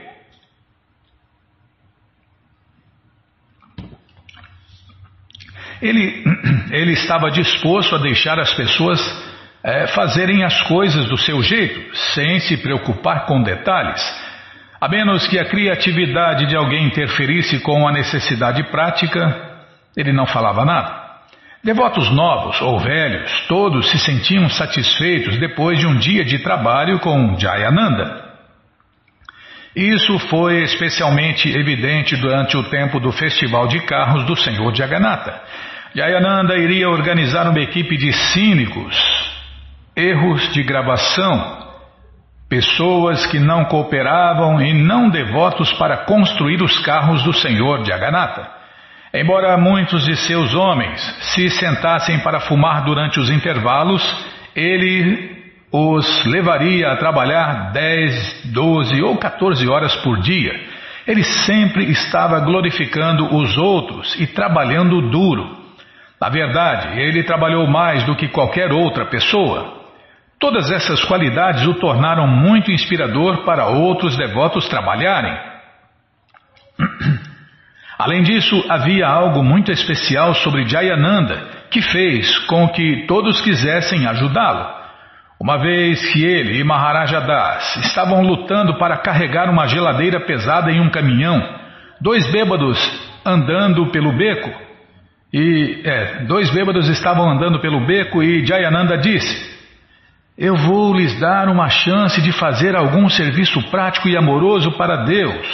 [5.82, 6.24] Ele,
[6.72, 9.00] ele estava disposto a deixar as pessoas
[9.64, 14.02] é, fazerem as coisas do seu jeito, sem se preocupar com detalhes,
[14.80, 19.64] a menos que a criatividade de alguém interferisse com a necessidade prática,
[19.98, 21.06] ele não falava nada.
[21.64, 27.36] Devotos novos ou velhos, todos se sentiam satisfeitos depois de um dia de trabalho com
[27.40, 28.25] Jayananda.
[29.76, 35.42] Isso foi especialmente evidente durante o tempo do Festival de Carros do Senhor Jagannatha.
[35.94, 38.96] Jayananda iria organizar uma equipe de cínicos,
[39.94, 41.66] erros de gravação,
[42.48, 48.48] pessoas que não cooperavam e não devotos para construir os carros do Senhor Jagannatha.
[49.14, 51.02] Embora muitos de seus homens
[51.34, 54.04] se sentassem para fumar durante os intervalos,
[54.56, 55.35] ele
[55.76, 60.54] os levaria a trabalhar 10, 12 ou 14 horas por dia.
[61.06, 65.66] Ele sempre estava glorificando os outros e trabalhando duro.
[66.20, 69.84] Na verdade, ele trabalhou mais do que qualquer outra pessoa.
[70.40, 75.38] Todas essas qualidades o tornaram muito inspirador para outros devotos trabalharem.
[78.00, 84.85] Além disso, havia algo muito especial sobre Jayananda que fez com que todos quisessem ajudá-lo.
[85.46, 90.82] Uma vez que ele e Maharaja Das estavam lutando para carregar uma geladeira pesada em
[90.82, 91.40] um caminhão,
[92.02, 92.80] dois bêbados
[93.24, 94.50] andando pelo beco,
[95.32, 99.56] e é, dois bêbados estavam andando pelo beco e Jayananda disse:
[100.36, 105.46] Eu vou lhes dar uma chance de fazer algum serviço prático e amoroso para Deus.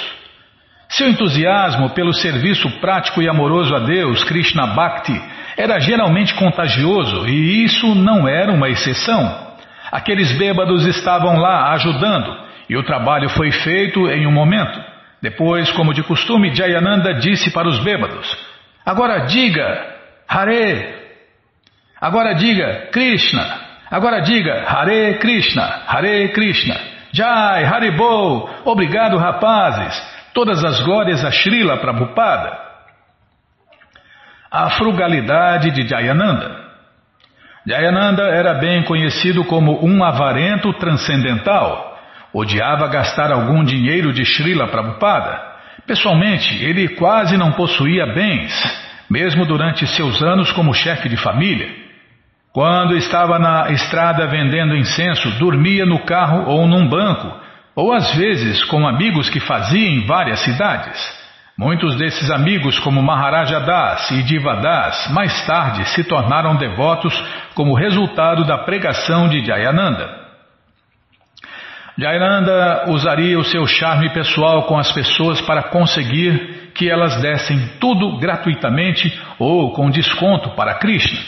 [0.88, 5.22] Seu entusiasmo pelo serviço prático e amoroso a Deus, Krishna Bhakti,
[5.58, 9.51] era geralmente contagioso e isso não era uma exceção.
[9.92, 12.34] Aqueles bêbados estavam lá ajudando
[12.70, 14.82] e o trabalho foi feito em um momento.
[15.22, 18.26] Depois, como de costume, Jayananda disse para os bêbados:
[18.86, 19.96] Agora diga
[20.28, 20.96] Hare.
[22.00, 23.60] Agora diga Krishna.
[23.92, 25.84] Agora diga Hare Krishna.
[25.86, 26.76] Hare Krishna.
[27.12, 28.50] Jai Haribol.
[28.64, 30.02] Obrigado, rapazes.
[30.34, 32.58] Todas as glórias a Srila Prabhupada.
[34.50, 36.61] A frugalidade de Jayananda.
[37.66, 42.00] Jayananda era bem conhecido como um avarento transcendental.
[42.34, 45.40] Odiava gastar algum dinheiro de Srila Prabhupada.
[45.86, 48.52] Pessoalmente, ele quase não possuía bens,
[49.10, 51.70] mesmo durante seus anos como chefe de família.
[52.54, 57.32] Quando estava na estrada vendendo incenso, dormia no carro ou num banco,
[57.76, 61.21] ou às vezes com amigos que fazia em várias cidades.
[61.58, 67.14] Muitos desses amigos, como Maharaja Das e Diva Das, mais tarde se tornaram devotos
[67.54, 70.22] como resultado da pregação de Jayananda.
[71.98, 78.18] Jayananda usaria o seu charme pessoal com as pessoas para conseguir que elas dessem tudo
[78.18, 81.20] gratuitamente ou com desconto para Krishna,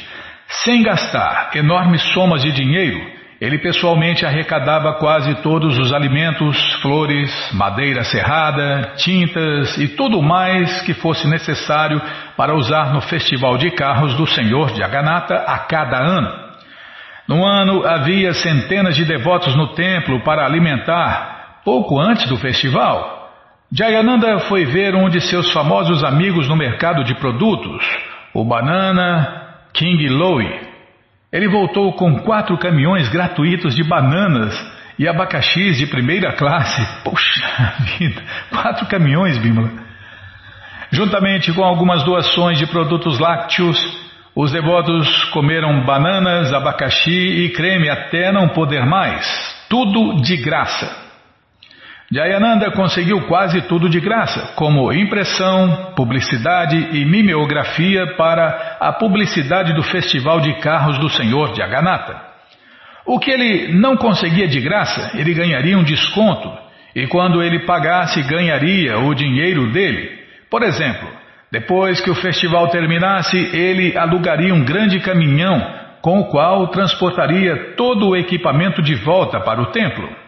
[0.48, 8.02] sem gastar enormes somas de dinheiro ele pessoalmente arrecadava quase todos os alimentos, flores, madeira
[8.06, 12.02] serrada, tintas e tudo mais que fosse necessário
[12.38, 16.32] para usar no festival de carros do Senhor Jagannatha a cada ano.
[17.28, 23.30] No ano havia centenas de devotos no templo para alimentar pouco antes do festival.
[23.70, 27.86] Jayananda foi ver um de seus famosos amigos no mercado de produtos,
[28.34, 30.63] o Banana King Louie.
[31.34, 34.54] Ele voltou com quatro caminhões gratuitos de bananas
[35.00, 36.86] e abacaxis de primeira classe.
[37.04, 38.22] Puxa vida,
[38.52, 39.72] quatro caminhões, Bímola.
[40.92, 43.80] Juntamente com algumas doações de produtos lácteos,
[44.36, 49.26] os devotos comeram bananas, abacaxi e creme até não poder mais.
[49.68, 51.03] Tudo de graça.
[52.14, 59.82] Jayananda conseguiu quase tudo de graça, como impressão, publicidade e mimeografia para a publicidade do
[59.82, 62.16] Festival de Carros do Senhor de Aganata.
[63.04, 66.52] O que ele não conseguia de graça, ele ganharia um desconto,
[66.96, 70.12] e quando ele pagasse, ganharia o dinheiro dele.
[70.52, 71.10] Por exemplo,
[71.52, 75.60] depois que o festival terminasse, ele alugaria um grande caminhão
[76.00, 80.23] com o qual transportaria todo o equipamento de volta para o templo.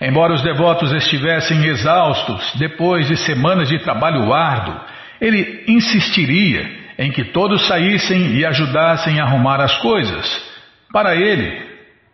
[0.00, 4.78] Embora os devotos estivessem exaustos depois de semanas de trabalho árduo,
[5.20, 6.68] ele insistiria
[6.98, 10.44] em que todos saíssem e ajudassem a arrumar as coisas.
[10.92, 11.62] Para ele,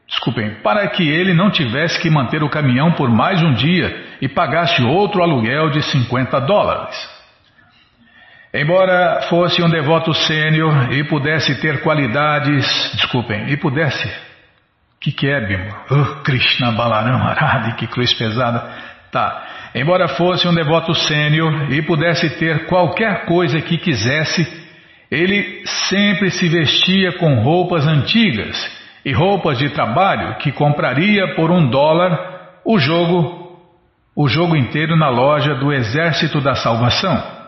[0.09, 4.29] desculpem, para que ele não tivesse que manter o caminhão por mais um dia e
[4.29, 6.97] pagasse outro aluguel de 50 dólares.
[8.55, 14.09] Embora fosse um devoto sênior e pudesse ter qualidades, desculpem, e pudesse
[15.03, 15.75] que, que é, Bimbo?
[15.91, 18.71] Oh, Krishna Balaram Aradi, que cruz pesada.
[19.11, 19.47] Tá.
[19.75, 24.47] Embora fosse um devoto sênior e pudesse ter qualquer coisa que quisesse,
[25.11, 28.57] ele sempre se vestia com roupas antigas
[29.05, 33.61] e roupas de trabalho que compraria por um dólar o jogo,
[34.15, 37.43] o jogo inteiro na loja do Exército da Salvação.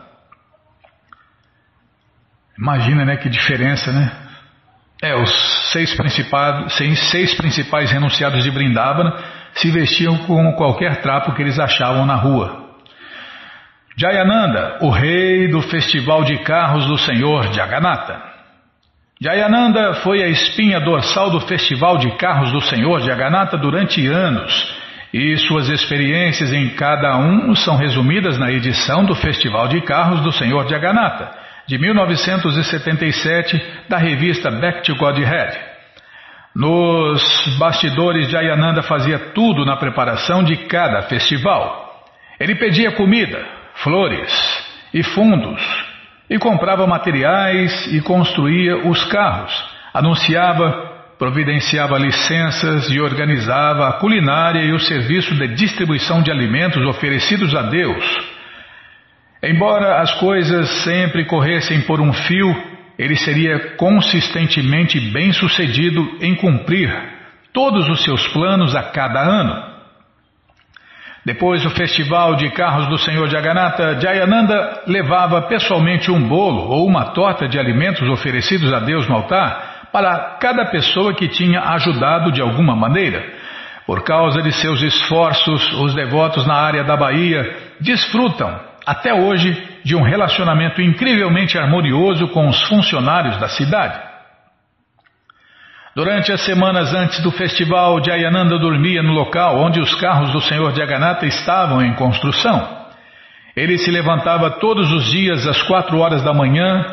[2.59, 4.24] Imagina, né, que diferença, né?
[5.03, 5.31] É, os
[5.73, 5.95] seis
[7.11, 9.13] seis principais renunciados de Brindavana
[9.55, 12.65] se vestiam com qualquer trapo que eles achavam na rua.
[13.97, 18.21] Jayananda, o rei do festival de carros do Senhor Jagannatha.
[19.21, 24.75] Jayananda foi a espinha dorsal do festival de carros do Senhor Jagannatha durante anos,
[25.13, 30.33] e suas experiências em cada um são resumidas na edição do Festival de Carros do
[30.33, 35.59] Senhor Jagannatha de 1977, da revista Back to Godhead.
[36.55, 42.05] Nos bastidores, Jayananda fazia tudo na preparação de cada festival.
[42.39, 43.45] Ele pedia comida,
[43.77, 44.33] flores
[44.93, 45.61] e fundos,
[46.29, 49.53] e comprava materiais e construía os carros,
[49.93, 57.55] anunciava, providenciava licenças e organizava a culinária e o serviço de distribuição de alimentos oferecidos
[57.55, 58.34] a Deus
[59.47, 62.55] Embora as coisas sempre corressem por um fio,
[62.99, 66.91] ele seria consistentemente bem sucedido em cumprir
[67.53, 69.75] todos os seus planos a cada ano.
[71.27, 77.13] Depois do festival de carros do Senhor Jagannatha, Jayananda levava pessoalmente um bolo ou uma
[77.13, 82.41] torta de alimentos oferecidos a Deus no altar para cada pessoa que tinha ajudado de
[82.41, 83.25] alguma maneira.
[83.87, 89.97] Por causa de seus esforços, os devotos na área da Bahia desfrutam até hoje, de
[89.97, 93.99] um relacionamento incrivelmente harmonioso com os funcionários da cidade.
[95.95, 100.75] Durante as semanas antes do festival, Jayananda dormia no local onde os carros do Senhor
[100.75, 102.85] Jagannatha estavam em construção.
[103.57, 106.85] Ele se levantava todos os dias às quatro horas da manhã,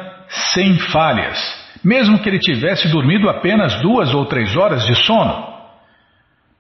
[0.54, 1.40] sem falhas,
[1.84, 5.51] mesmo que ele tivesse dormido apenas duas ou três horas de sono.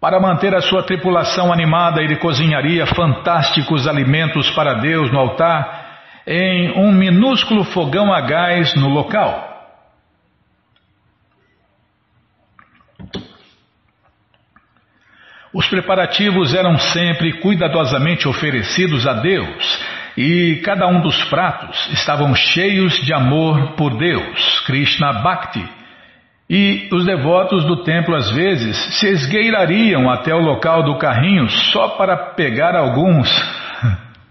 [0.02, 6.72] Para manter a sua tripulação animada, ele cozinharia fantásticos alimentos para Deus no altar em
[6.72, 9.48] um minúsculo fogão a gás no local.
[15.54, 19.86] Os preparativos eram sempre cuidadosamente oferecidos a Deus
[20.18, 25.81] e cada um dos pratos estavam cheios de amor por Deus, Krishna Bhakti
[26.54, 31.88] e os devotos do templo às vezes se esgueirariam até o local do carrinho só
[31.96, 33.30] para pegar alguns.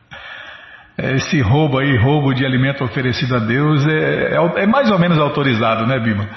[1.16, 5.18] Esse roubo aí, roubo de alimento oferecido a Deus, é, é, é mais ou menos
[5.18, 6.28] autorizado, né, Bima?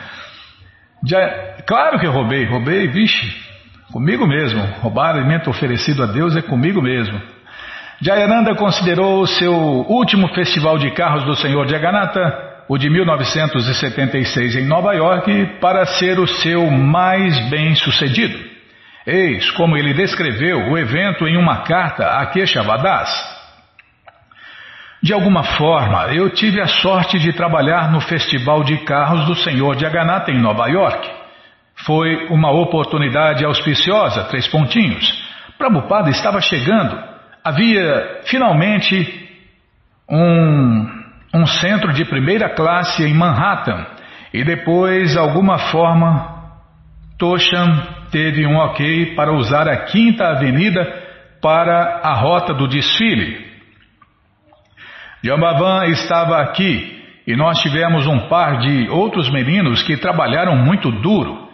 [1.06, 1.20] Já,
[1.68, 3.36] claro que roubei, roubei, vixe,
[3.92, 4.64] comigo mesmo.
[4.80, 7.22] Roubar alimento oferecido a Deus é comigo mesmo.
[8.02, 14.94] Jayananda considerou seu último festival de carros do Senhor Jagannatha o de 1976 em Nova
[14.94, 18.38] York, para ser o seu mais bem sucedido.
[19.06, 23.34] Eis como ele descreveu o evento em uma carta a Keshavadass.
[25.02, 29.76] De alguma forma, eu tive a sorte de trabalhar no Festival de Carros do Senhor
[29.76, 31.10] de Aganata em Nova York.
[31.86, 35.22] Foi uma oportunidade auspiciosa, três pontinhos.
[35.58, 36.98] Prabhupada estava chegando.
[37.44, 39.30] Havia finalmente
[40.10, 41.03] um
[41.34, 43.86] um centro de primeira classe em Manhattan,
[44.34, 46.44] e depois, alguma forma,
[47.18, 50.86] Toshan teve um ok para usar a Quinta Avenida
[51.42, 53.46] para a rota do desfile.
[55.24, 61.48] Jambavan estava aqui e nós tivemos um par de outros meninos que trabalharam muito duro.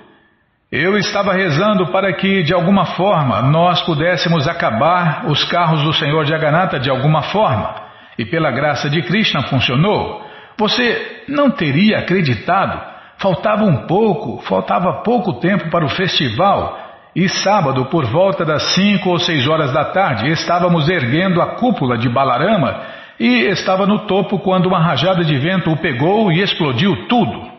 [0.72, 6.26] Eu estava rezando para que, de alguma forma, nós pudéssemos acabar os carros do Senhor
[6.26, 7.89] Jagannatha de alguma forma.
[8.20, 10.22] E pela graça de Krishna funcionou.
[10.58, 12.78] Você não teria acreditado.
[13.18, 16.78] Faltava um pouco, faltava pouco tempo para o festival.
[17.16, 21.98] E sábado, por volta das cinco ou seis horas da tarde, estávamos erguendo a cúpula
[21.98, 22.82] de Balarama
[23.18, 27.50] e estava no topo quando uma rajada de vento o pegou e explodiu tudo.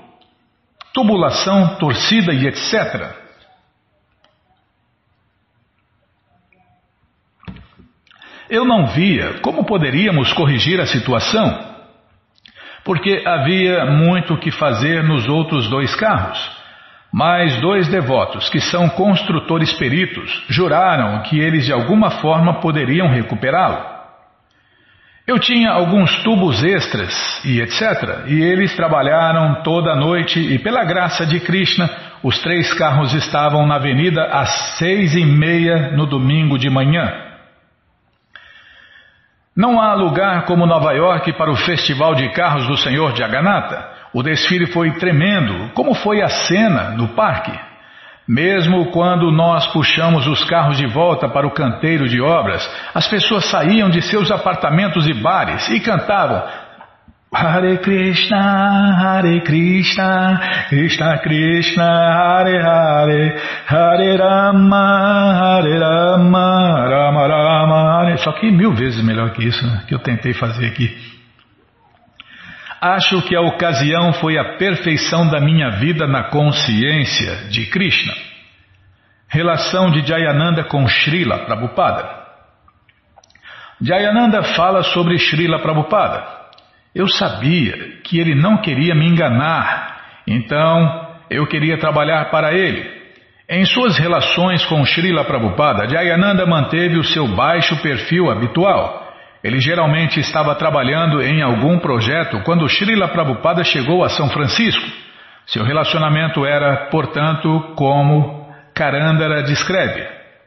[0.92, 3.19] Tubulação, torcida e etc.
[8.50, 11.56] Eu não via como poderíamos corrigir a situação,
[12.84, 16.58] porque havia muito o que fazer nos outros dois carros.
[17.12, 24.00] Mas dois devotos, que são construtores peritos, juraram que eles de alguma forma poderiam recuperá-lo.
[25.26, 28.26] Eu tinha alguns tubos extras e etc.
[28.26, 31.88] E eles trabalharam toda a noite e pela graça de Krishna,
[32.22, 37.29] os três carros estavam na avenida às seis e meia no domingo de manhã.
[39.56, 43.84] Não há lugar como Nova York para o festival de carros do Senhor Jagannatha.
[44.12, 47.52] O desfile foi tremendo, como foi a cena no parque.
[48.28, 52.62] Mesmo quando nós puxamos os carros de volta para o canteiro de obras,
[52.94, 56.44] as pessoas saíam de seus apartamentos e bares e cantavam
[57.32, 68.18] Hare Krishna, Hare Krishna, Krishna Krishna, Hare Hare, Hare Rama, Hare Rama, Rama Rama, Hare.
[68.18, 70.90] Só que mil vezes melhor que isso, né, que eu tentei fazer aqui.
[72.80, 78.14] Acho que a ocasião foi a perfeição da minha vida na consciência de Krishna.
[79.28, 82.08] Relação de Jayananda com Srila Prabhupada.
[83.80, 86.39] Jayananda fala sobre Srila Prabhupada.
[86.94, 93.00] Eu sabia que ele não queria me enganar, então eu queria trabalhar para ele.
[93.48, 99.08] Em suas relações com Srila Prabhupada, Jayananda manteve o seu baixo perfil habitual.
[99.42, 104.84] Ele geralmente estava trabalhando em algum projeto quando Srila Prabhupada chegou a São Francisco.
[105.46, 110.06] Seu relacionamento era, portanto, como Karandara descreve,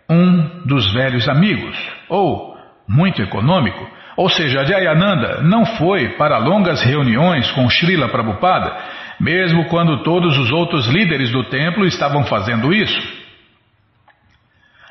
[0.10, 1.78] um dos velhos amigos,
[2.08, 2.53] ou
[2.88, 3.88] muito econômico.
[4.16, 8.76] Ou seja, Jayananda não foi para longas reuniões com Srila Prabhupada,
[9.20, 13.24] mesmo quando todos os outros líderes do templo estavam fazendo isso.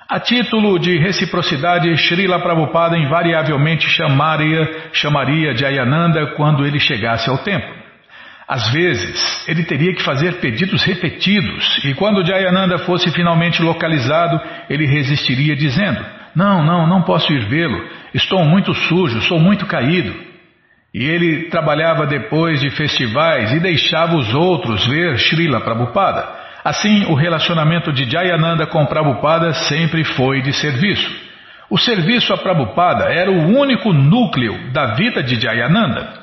[0.08, 7.82] A título de reciprocidade, Srila Prabhupada invariavelmente chamaria, chamaria Jayananda quando ele chegasse ao templo.
[8.46, 14.38] Às vezes, ele teria que fazer pedidos repetidos, e quando Jayananda fosse finalmente localizado,
[14.68, 16.04] ele resistiria dizendo:
[16.34, 20.14] Não, não, não posso ir vê-lo, estou muito sujo, sou muito caído.
[20.94, 26.42] E ele trabalhava depois de festivais e deixava os outros ver Srila Prabhupada.
[26.64, 31.10] Assim, o relacionamento de Jayananda com Prabhupada sempre foi de serviço.
[31.68, 36.20] O serviço a Prabhupada era o único núcleo da vida de Jayananda.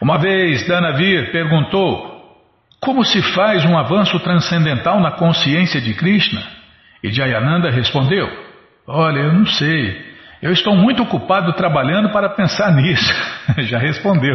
[0.00, 2.18] Uma vez Danavir perguntou
[2.80, 6.42] como se faz um avanço transcendental na consciência de Krishna?
[7.02, 8.28] E Jayananda respondeu:
[8.88, 10.08] Olha, eu não sei.
[10.40, 13.14] Eu estou muito ocupado trabalhando para pensar nisso.
[13.68, 14.34] Já respondeu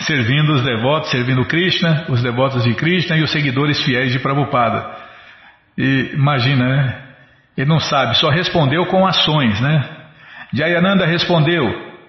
[0.00, 4.84] servindo os devotos, servindo Krishna, os devotos de Krishna e os seguidores fiéis de Prabhupada.
[5.78, 7.00] E imagina, né?
[7.56, 9.88] Ele não sabe, só respondeu com ações, né?
[10.52, 11.64] Jayananda respondeu: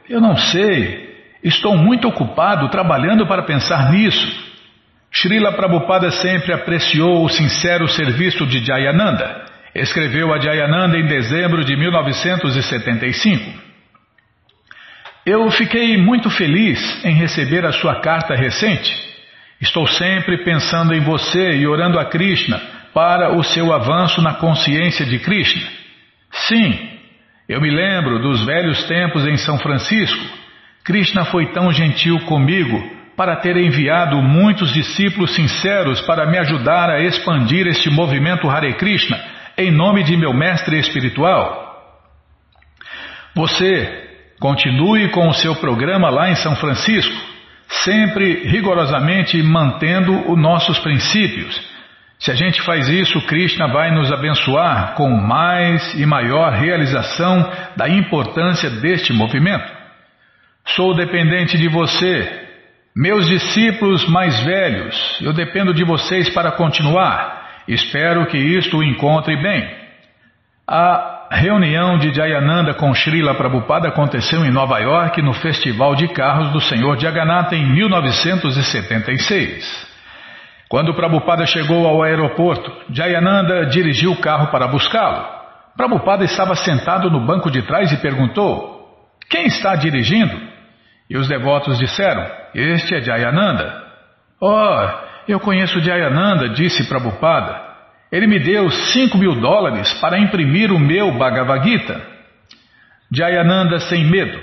[0.10, 4.44] Eu não sei, estou muito ocupado trabalhando para pensar nisso.
[5.12, 9.45] Srila Prabhupada sempre apreciou o sincero serviço de Jayananda.
[9.76, 13.66] Escreveu a Jayananda em dezembro de 1975.
[15.26, 18.90] Eu fiquei muito feliz em receber a sua carta recente.
[19.60, 22.58] Estou sempre pensando em você e orando a Krishna
[22.94, 25.68] para o seu avanço na consciência de Krishna.
[26.32, 26.92] Sim,
[27.50, 30.26] eu me lembro dos velhos tempos em São Francisco.
[30.86, 32.82] Krishna foi tão gentil comigo
[33.18, 39.35] para ter enviado muitos discípulos sinceros para me ajudar a expandir este movimento Hare Krishna
[39.58, 41.64] em nome de meu mestre espiritual.
[43.36, 44.06] Você
[44.40, 47.16] Continue com o seu programa lá em São Francisco,
[47.68, 51.60] sempre rigorosamente mantendo os nossos princípios.
[52.20, 57.88] Se a gente faz isso, Krishna vai nos abençoar com mais e maior realização da
[57.88, 59.72] importância deste movimento.
[60.66, 62.44] Sou dependente de você.
[62.96, 67.45] Meus discípulos mais velhos, eu dependo de vocês para continuar.
[67.68, 69.68] Espero que isto o encontre bem.
[70.68, 76.52] A reunião de Jayananda com Srila Prabhupada aconteceu em Nova York no Festival de Carros
[76.52, 79.96] do Senhor Jagannatha em 1976.
[80.70, 85.26] Quando Prabhupada chegou ao aeroporto, Jayananda dirigiu o carro para buscá-lo.
[85.76, 88.90] Prabhupada estava sentado no banco de trás e perguntou:
[89.30, 90.40] Quem está dirigindo?
[91.10, 93.84] E os devotos disseram: Este é Jayananda.
[94.42, 94.88] Oh,
[95.32, 97.64] eu conheço Jayananda, disse Prabhupada.
[98.12, 102.02] Ele me deu cinco mil dólares para imprimir o meu Bhagavad Gita.
[103.12, 104.40] Jayananda sem medo.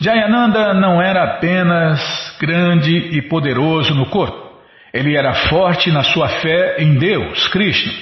[0.00, 4.46] Jayananda não era apenas grande e poderoso no corpo.
[4.92, 7.92] Ele era forte na sua fé em Deus, Krishna.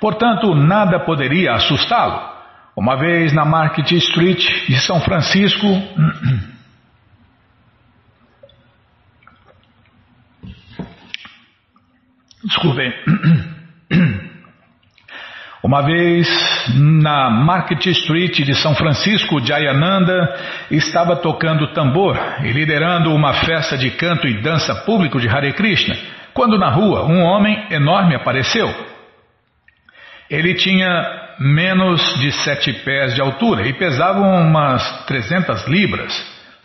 [0.00, 2.30] Portanto, nada poderia assustá-lo.
[2.76, 5.66] Uma vez na Market Street de São Francisco,
[12.44, 12.92] desculpem,
[15.62, 16.28] uma vez
[16.74, 20.34] na Market Street de São Francisco, Jayananda
[20.70, 25.96] estava tocando tambor e liderando uma festa de canto e dança público de Hare Krishna
[26.32, 28.68] quando na rua um homem enorme apareceu.
[30.30, 36.12] Ele tinha menos de sete pés de altura e pesava umas 300 libras.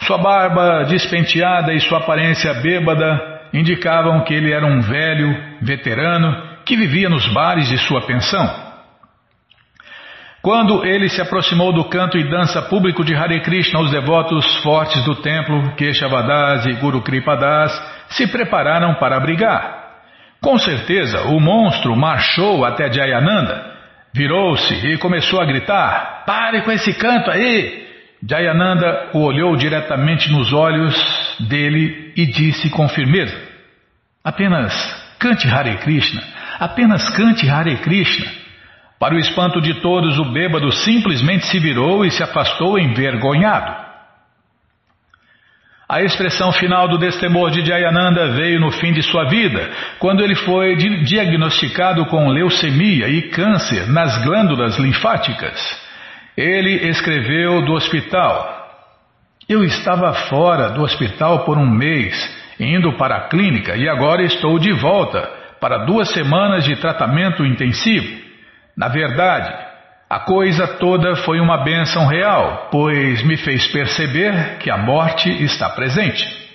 [0.01, 6.35] Sua barba despenteada e sua aparência bêbada indicavam que ele era um velho, veterano,
[6.65, 8.65] que vivia nos bares de sua pensão.
[10.41, 15.03] Quando ele se aproximou do canto e dança público de Hare Krishna, os devotos fortes
[15.03, 17.71] do templo, Keshavadas e Guru Kripadas,
[18.09, 19.85] se prepararam para brigar.
[20.39, 23.73] Com certeza, o monstro marchou até Jayananda,
[24.13, 27.85] virou-se e começou a gritar: Pare com esse canto aí!
[28.27, 30.95] Jayananda o olhou diretamente nos olhos
[31.39, 33.35] dele e disse com firmeza:
[34.25, 34.73] Apenas
[35.19, 36.23] cante Hare Krishna,
[36.59, 38.25] apenas cante Hare Krishna.
[38.99, 43.85] Para o espanto de todos, o bêbado simplesmente se virou e se afastou envergonhado.
[45.87, 49.69] A expressão final do destemor de Jayananda veio no fim de sua vida,
[49.99, 55.85] quando ele foi diagnosticado com leucemia e câncer nas glândulas linfáticas.
[56.35, 58.89] Ele escreveu do hospital:
[59.47, 62.15] Eu estava fora do hospital por um mês,
[62.59, 65.21] indo para a clínica, e agora estou de volta
[65.59, 68.23] para duas semanas de tratamento intensivo.
[68.77, 69.51] Na verdade,
[70.09, 75.69] a coisa toda foi uma bênção real, pois me fez perceber que a morte está
[75.69, 76.45] presente.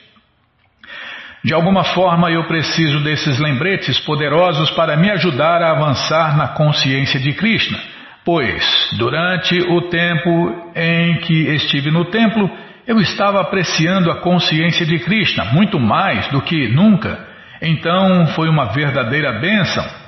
[1.42, 7.18] De alguma forma eu preciso desses lembretes poderosos para me ajudar a avançar na consciência
[7.18, 7.78] de Krishna,
[8.24, 12.50] pois durante o tempo em que estive no templo,
[12.86, 17.26] eu estava apreciando a consciência de Krishna muito mais do que nunca.
[17.62, 20.00] Então foi uma verdadeira bênção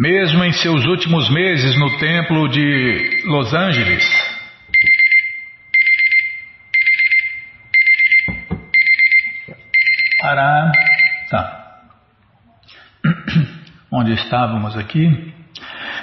[0.00, 4.02] mesmo em seus últimos meses no templo de Los Angeles.
[10.18, 10.72] Parar.
[11.28, 11.82] Tá.
[13.92, 15.34] Onde estávamos aqui?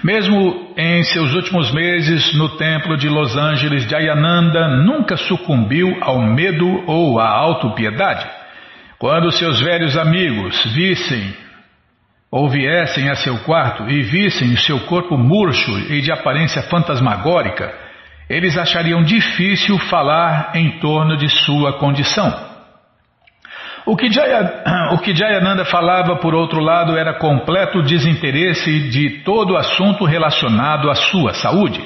[0.03, 6.83] Mesmo em seus últimos meses no templo de Los Angeles, Jayananda nunca sucumbiu ao medo
[6.85, 8.27] ou à autopiedade.
[8.99, 11.35] Quando seus velhos amigos vissem
[12.31, 17.73] ou viessem a seu quarto e vissem o seu corpo murcho e de aparência fantasmagórica,
[18.29, 22.46] eles achariam difícil falar em torno de sua condição.
[23.87, 29.55] O que, Jaya, o que Jayananda falava, por outro lado, era completo desinteresse de todo
[29.55, 31.81] assunto relacionado à sua saúde.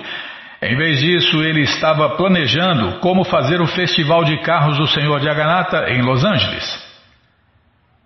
[0.64, 5.92] Em vez disso, ele estava planejando como fazer o festival de carros do Senhor Jagannatha
[5.92, 6.92] em Los Angeles.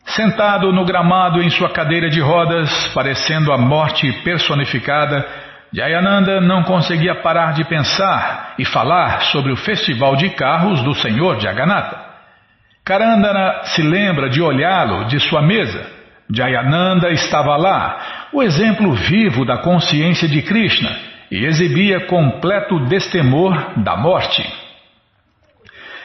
[0.08, 5.26] Sentado no gramado em sua cadeira de rodas, parecendo a morte personificada,
[5.74, 11.40] Jayananda não conseguia parar de pensar e falar sobre o festival de carros do Senhor
[11.40, 12.05] Jagannatha.
[12.86, 15.90] Karandana se lembra de olhá-lo de sua mesa.
[16.32, 20.96] Jayananda estava lá, o exemplo vivo da consciência de Krishna,
[21.32, 24.46] e exibia completo destemor da morte.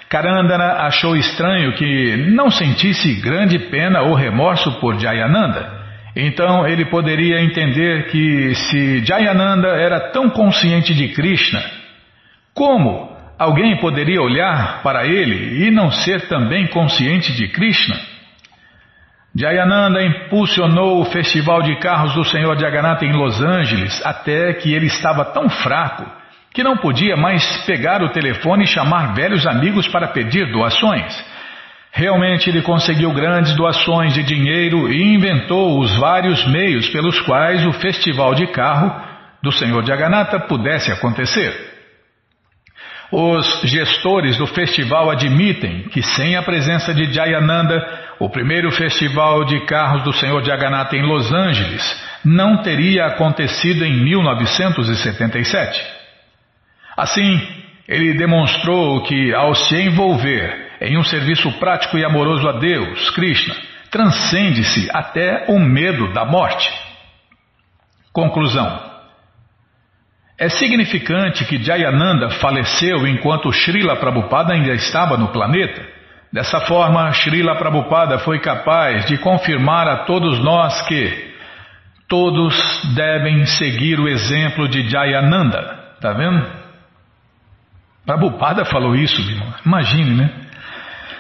[0.09, 5.78] Karandana achou estranho que não sentisse grande pena ou remorso por Jayananda.
[6.16, 11.62] Então ele poderia entender que se Jayananda era tão consciente de Krishna,
[12.55, 17.97] como alguém poderia olhar para ele e não ser também consciente de Krishna?
[19.34, 24.86] Jayananda impulsionou o festival de carros do Senhor Jagannatha em Los Angeles até que ele
[24.86, 26.05] estava tão fraco
[26.53, 31.24] que não podia mais pegar o telefone e chamar velhos amigos para pedir doações.
[31.93, 37.72] Realmente ele conseguiu grandes doações de dinheiro e inventou os vários meios pelos quais o
[37.72, 38.93] festival de carro
[39.43, 41.70] do Senhor Jagannatha pudesse acontecer.
[43.12, 47.84] Os gestores do festival admitem que sem a presença de Jayananda,
[48.20, 51.82] o primeiro festival de carros do Senhor Jagannatha em Los Angeles
[52.24, 55.80] não teria acontecido em 1977.
[56.96, 57.40] Assim,
[57.88, 63.56] ele demonstrou que ao se envolver em um serviço prático e amoroso a Deus, Krishna,
[63.90, 66.70] transcende-se até o medo da morte.
[68.12, 68.89] Conclusão.
[70.41, 75.82] É significante que Jayananda faleceu enquanto Srila Prabhupada ainda estava no planeta.
[76.32, 81.34] Dessa forma, Srila Prabhupada foi capaz de confirmar a todos nós que
[82.09, 82.57] todos
[82.95, 85.78] devem seguir o exemplo de Jayananda.
[85.97, 86.47] Está vendo?
[88.07, 89.20] Prabhupada falou isso.
[89.66, 90.30] Imagine, né?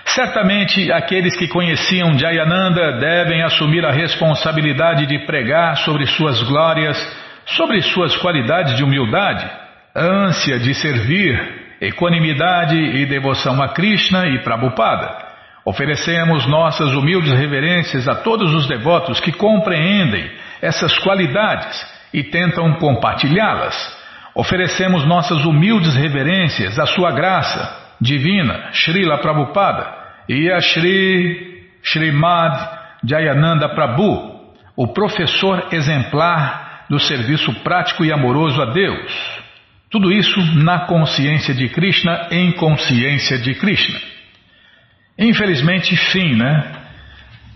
[0.06, 6.96] Certamente aqueles que conheciam Jayananda devem assumir a responsabilidade de pregar sobre suas glórias
[7.56, 9.48] sobre suas qualidades de humildade,
[9.94, 15.30] ânsia de servir, equanimidade e devoção a Krishna e Prabhupada.
[15.64, 20.30] Oferecemos nossas humildes reverências a todos os devotos que compreendem
[20.60, 23.98] essas qualidades e tentam compartilhá-las.
[24.34, 29.86] Oferecemos nossas humildes reverências à Sua graça divina, Srila Prabhupada,
[30.28, 32.56] e a Sri Srimad
[33.04, 34.40] Jayananda Prabhu,
[34.76, 39.40] o professor exemplar do serviço prático e amoroso a Deus.
[39.88, 43.98] Tudo isso na consciência de Krishna, em consciência de Krishna.
[45.16, 46.72] Infelizmente, fim, né?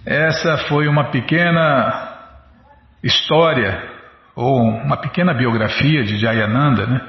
[0.06, 2.12] Essa foi uma pequena
[3.02, 3.82] história,
[4.36, 7.00] ou uma pequena biografia de Jayananda, né?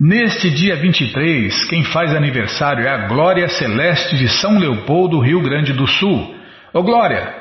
[0.00, 5.72] Neste dia 23, quem faz aniversário é a Glória Celeste de São Leopoldo, Rio Grande
[5.72, 6.36] do Sul.
[6.72, 7.34] Ô Glória,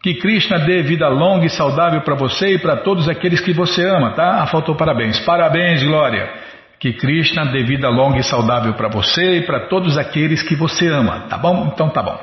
[0.00, 3.84] que Krishna dê vida longa e saudável para você e para todos aqueles que você
[3.84, 4.42] ama, tá?
[4.42, 5.18] Ah, faltou parabéns.
[5.20, 6.32] Parabéns, Glória.
[6.78, 10.86] Que Krishna dê vida longa e saudável para você e para todos aqueles que você
[10.86, 11.68] ama, tá bom?
[11.74, 12.20] Então tá bom.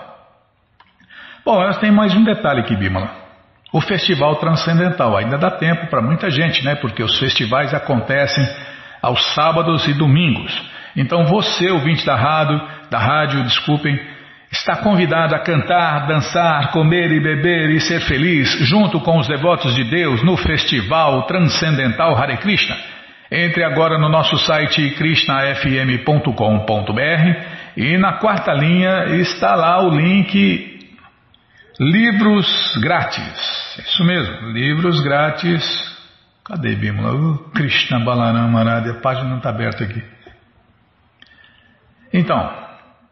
[1.44, 3.12] Bom, elas têm mais um detalhe aqui, Bímola.
[3.74, 6.76] O festival transcendental ainda dá tempo para muita gente, né?
[6.76, 8.71] Porque os festivais acontecem
[9.02, 10.52] aos sábados e domingos.
[10.96, 14.00] Então você, ouvinte da rádio, da rádio, desculpem,
[14.52, 19.74] está convidado a cantar, dançar, comer e beber e ser feliz junto com os devotos
[19.74, 22.76] de Deus no Festival Transcendental Hare Krishna.
[23.32, 27.46] Entre agora no nosso site krishnafm.com.br
[27.78, 30.80] e na quarta linha está lá o link
[31.80, 33.80] Livros Grátis.
[33.88, 35.91] Isso mesmo, livros grátis
[36.52, 37.14] Cadê Bimala?
[37.14, 40.04] Uh, Krishna Balaram Arada, a página não está aberta aqui.
[42.12, 42.52] Então,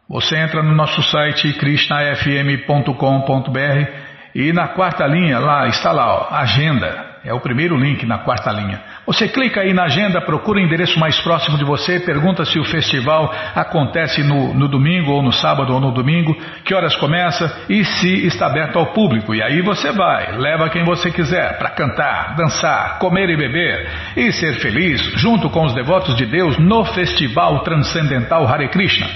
[0.06, 3.90] você entra no nosso site krishnafm.com.br
[4.34, 7.09] e na quarta linha, lá está lá, ó, agenda.
[7.22, 8.80] É o primeiro link na quarta linha.
[9.06, 12.64] Você clica aí na agenda, procura o endereço mais próximo de você, pergunta se o
[12.64, 17.84] festival acontece no, no, domingo, ou no sábado, ou no domingo, que horas começa e
[17.84, 19.34] se está aberto ao público.
[19.34, 24.32] E aí você vai, leva quem você quiser para cantar, dançar, comer e beber e
[24.32, 29.06] ser feliz junto com os devotos de Deus no Festival Transcendental Hare Krishna.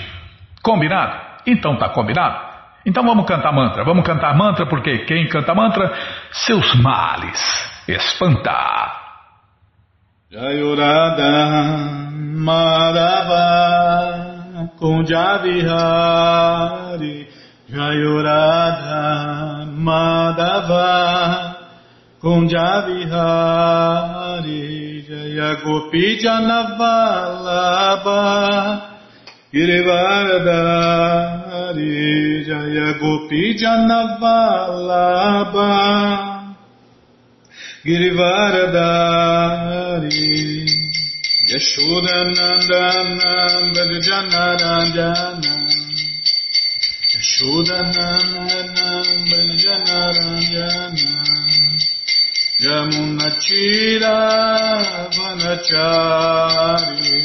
[0.62, 1.18] Combinado?
[1.46, 2.53] Então tá combinado.
[2.86, 3.82] Então vamos cantar mantra.
[3.84, 5.92] Vamos cantar mantra porque quem canta mantra,
[6.30, 7.40] seus males
[7.88, 9.04] espantar.
[10.30, 11.78] Jayurada
[12.42, 13.38] Madhava
[14.78, 15.68] Kunjavihari
[17.68, 21.54] Jayurada Madhava
[22.20, 23.04] Kunjavihari
[25.06, 27.34] Jaya Gopi Janavalabha
[31.72, 35.72] Girivaradari Jaya Gopi Janavalabha.
[37.84, 40.68] Girivaradari
[41.50, 43.32] Yashodanandana
[43.72, 45.54] Brajanarajana
[47.32, 48.86] Shudanandana
[49.28, 51.12] Banjanaranjana
[52.64, 54.16] Yamunachira
[55.16, 57.16] Vanachari.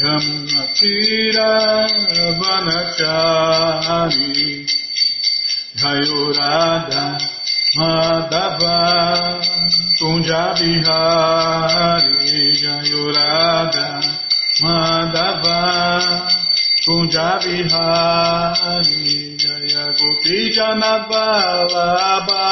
[0.00, 1.50] Yamunachira
[2.40, 4.32] Vanachari
[5.76, 7.04] Jayurada
[7.76, 8.78] Madhava
[9.98, 10.86] Kunjabihari
[12.62, 13.86] Jayurada
[14.62, 15.58] Madhava
[16.86, 19.02] Kunjabihari
[19.36, 22.46] Jaya Gopi Janabhalabha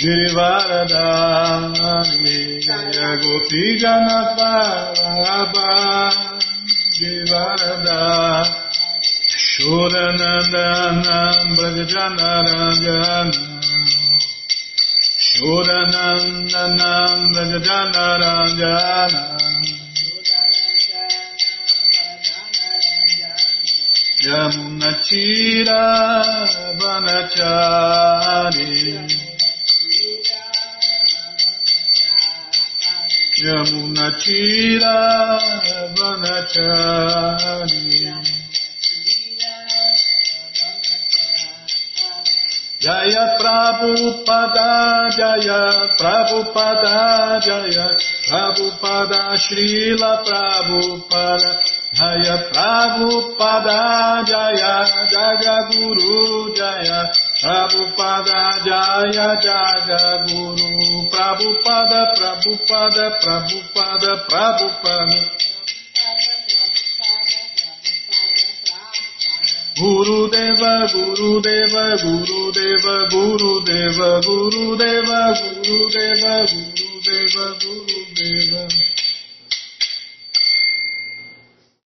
[0.00, 3.62] Girivaradhani Jaya Gopi
[7.76, 9.12] Janabhalabha Girivaradhani
[9.56, 13.40] Shuranandanam Brajajanaranjana
[15.28, 19.22] Shuranandanam Brajajanaranjana
[24.26, 25.82] Yamunachira
[26.78, 28.70] Vanachari
[33.46, 34.98] Yamunachira
[35.96, 37.46] Vanachari
[42.86, 44.70] Jaya Prabhupada
[45.16, 45.62] Jaya
[45.98, 47.86] Prabhupada Jaya
[48.28, 51.50] Prabhupada Srila Prabhupada
[51.94, 53.80] Jaya Prabhupada
[54.26, 54.74] Jaya
[55.10, 57.10] Jagaguru Jaya
[57.42, 65.36] Prabhupada Jaya Jagaguru Prabhupada Prabhupada Prabhupada Prabhupada
[69.76, 78.00] Guru Deva, Guru Deva, Guru Deva, Guru Deva, Guru Deva, Guru Deva, Guru Deva, Guru
[78.16, 78.95] Deva.